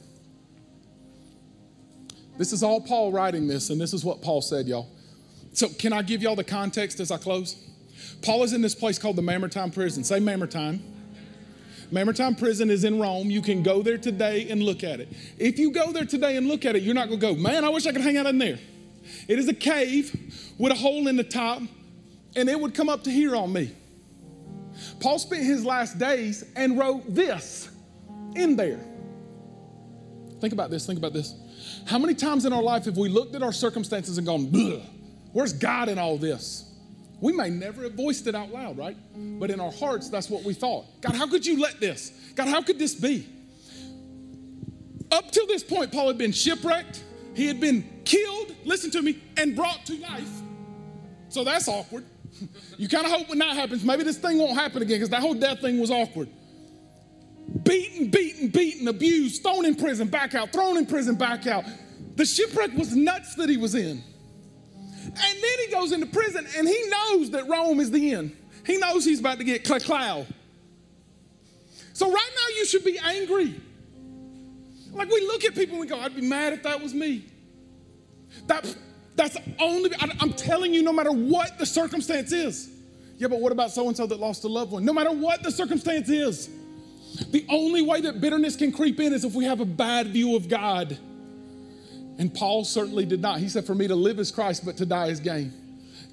[2.36, 4.88] This is all Paul writing this, and this is what Paul said, y'all.
[5.52, 7.56] So, can I give y'all the context as I close?
[8.22, 10.02] Paul is in this place called the Mamertine Prison.
[10.02, 10.80] Say Mamertine.
[11.92, 13.30] Mamertine Prison is in Rome.
[13.30, 15.12] You can go there today and look at it.
[15.38, 17.64] If you go there today and look at it, you're not going to go, man,
[17.64, 18.58] I wish I could hang out in there.
[19.28, 20.12] It is a cave
[20.58, 21.62] with a hole in the top,
[22.34, 23.72] and it would come up to here on me.
[25.01, 27.70] Paul spent his last days and wrote this
[28.35, 28.80] in there.
[30.41, 31.35] Think about this, think about this.
[31.87, 34.45] How many times in our life have we looked at our circumstances and gone,
[35.32, 36.70] where's God in all this?
[37.20, 38.97] We may never have voiced it out loud, right?
[39.14, 40.85] But in our hearts, that's what we thought.
[41.01, 42.11] God, how could you let this?
[42.35, 43.26] God, how could this be?
[45.11, 47.03] Up till this point, Paul had been shipwrecked,
[47.35, 50.28] he had been killed, listen to me, and brought to life.
[51.28, 52.05] So that's awkward.
[52.76, 55.20] You kind of hope when that happens, maybe this thing won't happen again because that
[55.20, 56.28] whole death thing was awkward.
[57.62, 61.64] Beaten, beaten, beaten, abused, thrown in prison, back out, thrown in prison, back out.
[62.16, 64.03] The shipwreck was nuts that he was in.
[65.05, 68.37] And then he goes into prison and he knows that Rome is the end.
[68.66, 70.26] He knows he's about to get clow.
[71.93, 73.55] So right now you should be angry.
[74.93, 77.26] Like we look at people and we go, I'd be mad if that was me.
[78.47, 78.74] That
[79.16, 79.90] that's only,
[80.20, 82.70] I'm telling you, no matter what the circumstance is.
[83.16, 84.84] Yeah, but what about so and so that lost a loved one?
[84.84, 86.50] No matter what the circumstance is,
[87.30, 90.34] the only way that bitterness can creep in is if we have a bad view
[90.34, 90.98] of God.
[92.18, 93.38] And Paul certainly did not.
[93.38, 95.52] He said, For me to live is Christ, but to die is gain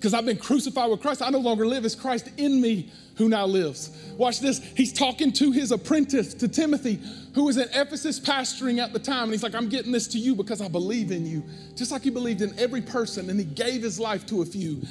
[0.01, 1.21] because I've been crucified with Christ.
[1.21, 1.85] I no longer live.
[1.85, 4.13] It's Christ in me who now lives.
[4.17, 4.59] Watch this.
[4.75, 6.99] He's talking to his apprentice, to Timothy,
[7.33, 9.25] who was in Ephesus pastoring at the time.
[9.25, 11.43] And he's like, I'm getting this to you because I believe in you,
[11.75, 13.29] just like he believed in every person.
[13.29, 14.81] And he gave his life to a few.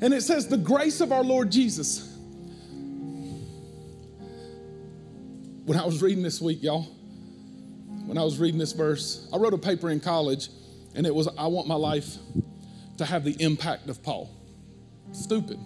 [0.00, 2.06] And it says, The grace of our Lord Jesus.
[5.64, 6.82] When I was reading this week, y'all,
[8.06, 10.48] when I was reading this verse, I wrote a paper in college,
[10.96, 12.16] and it was, I want my life
[12.98, 14.30] to have the impact of Paul.
[15.12, 15.58] Stupid.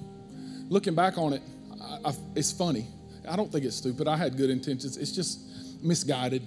[0.68, 1.42] Looking back on it,
[1.80, 2.86] I, I, it's funny.
[3.28, 4.08] I don't think it's stupid.
[4.08, 4.96] I had good intentions.
[4.96, 5.40] It's just
[5.82, 6.42] misguided.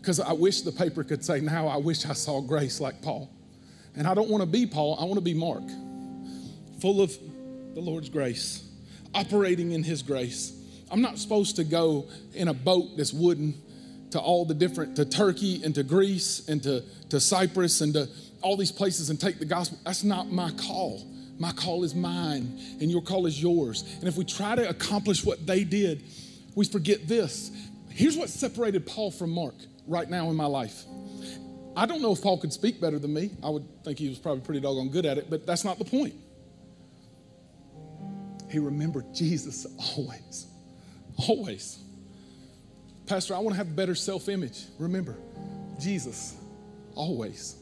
[0.00, 3.30] Because I wish the paper could say, now I wish I saw grace like Paul.
[3.94, 5.62] And I don't want to be Paul, I want to be Mark,
[6.80, 7.16] full of
[7.74, 8.68] the Lord's grace,
[9.14, 10.58] operating in His grace.
[10.90, 13.54] I'm not supposed to go in a boat that's wooden
[14.10, 18.08] to all the different, to Turkey and to Greece and to, to Cyprus and to
[18.42, 19.78] all these places and take the gospel.
[19.84, 21.06] That's not my call.
[21.42, 23.82] My call is mine, and your call is yours.
[23.98, 26.04] And if we try to accomplish what they did,
[26.54, 27.50] we forget this.
[27.88, 29.56] Here's what separated Paul from Mark
[29.88, 30.84] right now in my life.
[31.74, 33.32] I don't know if Paul could speak better than me.
[33.42, 35.84] I would think he was probably pretty doggone good at it, but that's not the
[35.84, 36.14] point.
[38.48, 39.66] he remembered Jesus
[39.96, 40.46] always.
[41.26, 41.80] Always.
[43.06, 44.66] Pastor, I want to have a better self image.
[44.78, 45.16] Remember,
[45.80, 46.36] Jesus,
[46.94, 47.56] always.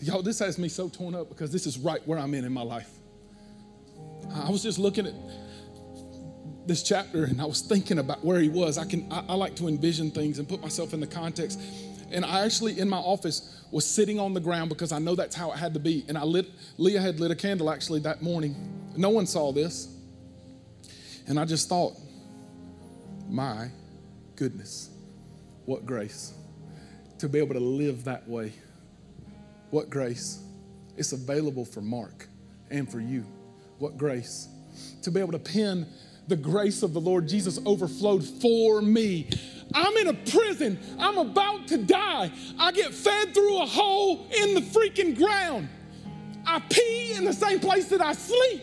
[0.00, 2.52] Y'all, this has me so torn up because this is right where I'm in in
[2.52, 2.90] my life.
[4.32, 5.14] I was just looking at
[6.66, 8.78] this chapter and I was thinking about where he was.
[8.78, 11.60] I can I, I, like to envision things and put myself in the context.
[12.10, 15.36] And I actually in my office was sitting on the ground because I know that's
[15.36, 16.04] how it had to be.
[16.08, 16.46] And I lit
[16.78, 18.54] Leah had lit a candle actually that morning.
[18.96, 19.88] No one saw this.
[21.26, 21.94] And I just thought,
[23.28, 23.68] my
[24.36, 24.90] goodness,
[25.64, 26.34] what grace
[27.18, 28.52] to be able to live that way.
[29.70, 30.42] What grace.
[30.96, 32.28] It's available for Mark
[32.70, 33.24] and for you.
[33.84, 34.48] What grace.
[35.02, 35.86] To be able to pin
[36.26, 39.28] the grace of the Lord Jesus overflowed for me.
[39.74, 40.78] I'm in a prison.
[40.98, 42.32] I'm about to die.
[42.58, 45.68] I get fed through a hole in the freaking ground.
[46.46, 48.62] I pee in the same place that I sleep.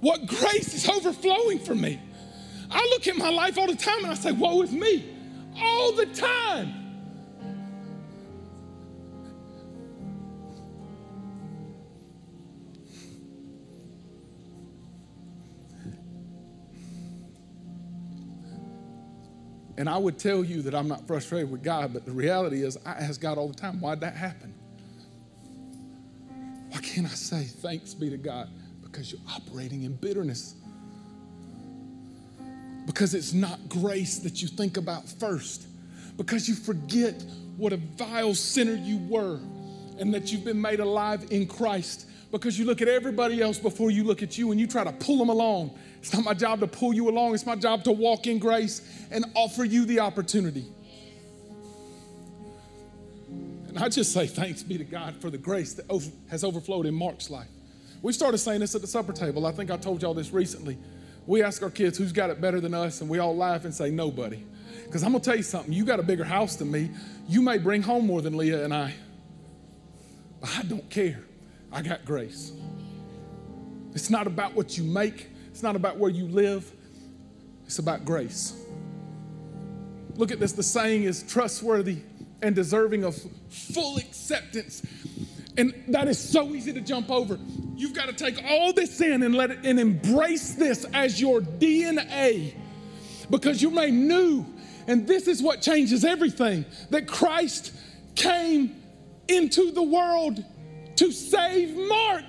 [0.00, 2.00] What grace is overflowing for me.
[2.72, 5.14] I look at my life all the time and I say, Woe is me.
[5.56, 6.81] All the time.
[19.82, 22.78] And I would tell you that I'm not frustrated with God, but the reality is,
[22.86, 24.54] I ask God all the time, why'd that happen?
[26.70, 28.48] Why can't I say thanks be to God?
[28.84, 30.54] Because you're operating in bitterness.
[32.86, 35.66] Because it's not grace that you think about first.
[36.16, 37.20] Because you forget
[37.56, 39.40] what a vile sinner you were
[39.98, 42.06] and that you've been made alive in Christ.
[42.30, 44.92] Because you look at everybody else before you look at you and you try to
[44.92, 47.92] pull them along it's not my job to pull you along, it's my job to
[47.92, 50.66] walk in grace and offer you the opportunity.
[53.68, 55.88] And I just say thanks be to God for the grace that
[56.28, 57.46] has overflowed in Mark's life.
[58.02, 59.46] We started saying this at the supper table.
[59.46, 60.76] I think I told y'all this recently.
[61.24, 63.72] We ask our kids who's got it better than us, and we all laugh and
[63.72, 64.42] say, nobody.
[64.84, 65.72] Because I'm going to tell you something.
[65.72, 66.90] You got a bigger house than me.
[67.28, 68.92] You may bring home more than Leah and I.
[70.40, 71.20] But I don't care.
[71.70, 72.50] I got grace.
[73.94, 76.72] It's not about what you make, it's not about where you live,
[77.66, 78.58] it's about grace.
[80.16, 81.98] Look at this the saying is trustworthy
[82.40, 83.14] and deserving of
[83.50, 84.82] full acceptance.
[85.58, 87.38] And that is so easy to jump over.
[87.76, 91.42] You've got to take all this in and let it and embrace this as your
[91.42, 92.54] DNA
[93.28, 94.46] because you're made new.
[94.86, 97.72] And this is what changes everything that Christ
[98.14, 98.82] came
[99.28, 100.42] into the world
[100.96, 102.24] to save Mark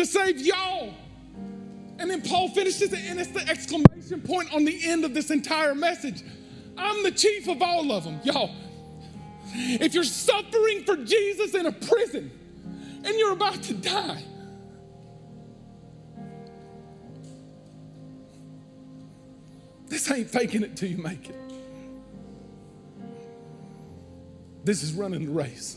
[0.00, 0.94] to save y'all.
[1.98, 5.30] And then Paul finishes it, and it's the exclamation point on the end of this
[5.30, 6.22] entire message.
[6.78, 8.18] I'm the chief of all of them.
[8.24, 8.50] Y'all,
[9.54, 12.30] if you're suffering for Jesus in a prison
[13.04, 14.24] and you're about to die,
[19.88, 21.36] this ain't faking it till you make it.
[24.64, 25.76] This is running the race.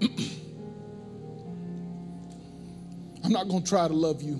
[3.24, 4.34] I'm not going to try to love you.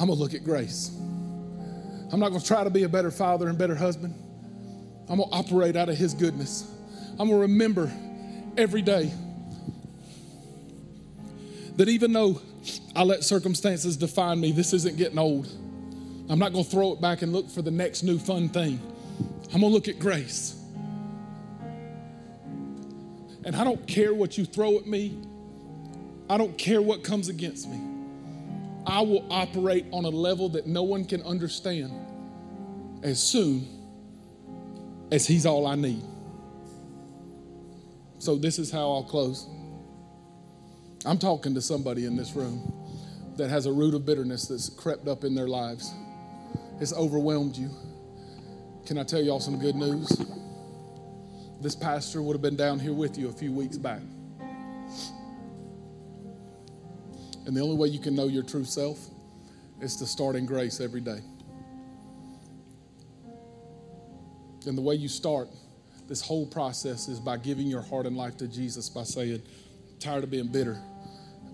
[0.00, 0.90] I'm going to look at grace.
[2.10, 4.14] I'm not going to try to be a better father and better husband.
[5.08, 6.70] I'm going to operate out of His goodness.
[7.12, 7.92] I'm going to remember
[8.56, 9.12] every day
[11.76, 12.40] that even though
[12.94, 15.48] I let circumstances define me, this isn't getting old.
[16.28, 18.80] I'm not going to throw it back and look for the next new fun thing.
[19.52, 20.54] I'm going to look at grace.
[23.44, 25.18] And I don't care what you throw at me.
[26.30, 27.80] I don't care what comes against me.
[28.86, 31.92] I will operate on a level that no one can understand
[33.02, 33.66] as soon
[35.10, 36.02] as He's all I need.
[38.18, 39.46] So, this is how I'll close.
[41.06, 42.72] I'm talking to somebody in this room
[43.36, 45.94] that has a root of bitterness that's crept up in their lives,
[46.80, 47.70] it's overwhelmed you.
[48.84, 50.08] Can I tell y'all some good news?
[51.60, 54.00] This pastor would have been down here with you a few weeks back.
[57.48, 58.98] And the only way you can know your true self
[59.80, 61.20] is to start in grace every day.
[64.66, 65.48] And the way you start
[66.08, 69.40] this whole process is by giving your heart and life to Jesus by saying,
[69.98, 70.78] tired of being bitter,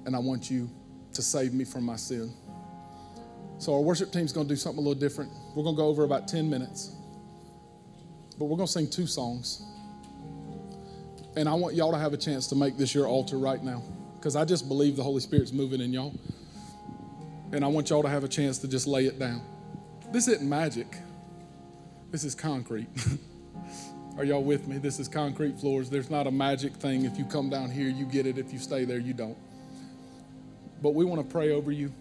[0.05, 0.69] and I want you
[1.13, 2.33] to save me from my sin.
[3.59, 5.31] So our worship team's going to do something a little different.
[5.55, 6.91] We're going to go over about 10 minutes.
[8.37, 9.63] But we're going to sing two songs.
[11.37, 13.81] And I want y'all to have a chance to make this your altar right now
[14.25, 16.15] because I just believe the Holy Spirit's moving in y'all.
[17.53, 19.43] And I want y'all to have a chance to just lay it down.
[20.13, 20.97] This isn't magic,
[22.11, 22.89] this is concrete.
[24.17, 24.79] Are y'all with me?
[24.79, 25.91] This is concrete floors.
[25.91, 27.05] There's not a magic thing.
[27.05, 28.39] If you come down here, you get it.
[28.39, 29.37] If you stay there, you don't.
[30.81, 31.93] But we want to pray over you.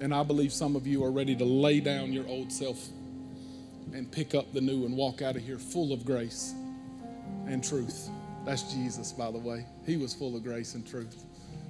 [0.00, 2.88] And I believe some of you are ready to lay down your old self
[3.92, 6.54] and pick up the new and walk out of here full of grace
[7.46, 8.08] and truth.
[8.46, 9.66] That's Jesus, by the way.
[9.84, 11.26] He was full of grace and truth.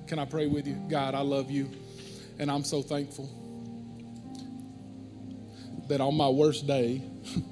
[0.06, 0.74] Can I pray with you?
[0.88, 1.68] God, I love you,
[2.38, 3.28] and I'm so thankful
[5.88, 7.02] that on my worst day,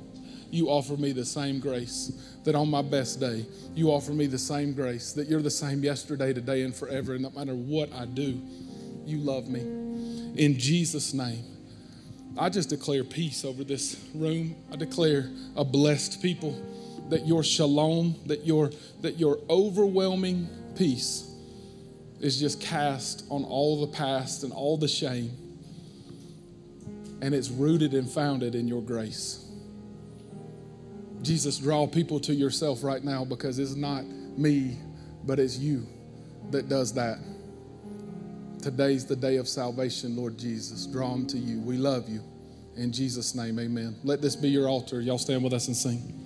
[0.50, 2.12] you offer me the same grace.
[2.44, 5.12] That on my best day, you offer me the same grace.
[5.12, 7.14] That you're the same yesterday, today, and forever.
[7.14, 8.40] And no matter what I do,
[9.06, 9.60] you love me.
[9.60, 11.42] In Jesus' name,
[12.38, 14.56] I just declare peace over this room.
[14.70, 16.60] I declare a blessed people.
[17.08, 18.70] That your shalom, that your
[19.02, 21.33] that your overwhelming peace
[22.24, 25.30] is just cast on all the past and all the shame
[27.24, 29.46] and it's rooted and founded in your grace.
[31.22, 34.76] Jesus, draw people to yourself right now because it's not me,
[35.24, 35.86] but it's you
[36.50, 37.18] that does that.
[38.60, 40.84] Today's the day of salvation, Lord Jesus.
[40.84, 41.60] Draw them to you.
[41.60, 42.22] We love you.
[42.76, 43.96] In Jesus' name, amen.
[44.04, 45.00] Let this be your altar.
[45.00, 46.23] Y'all stand with us and sing.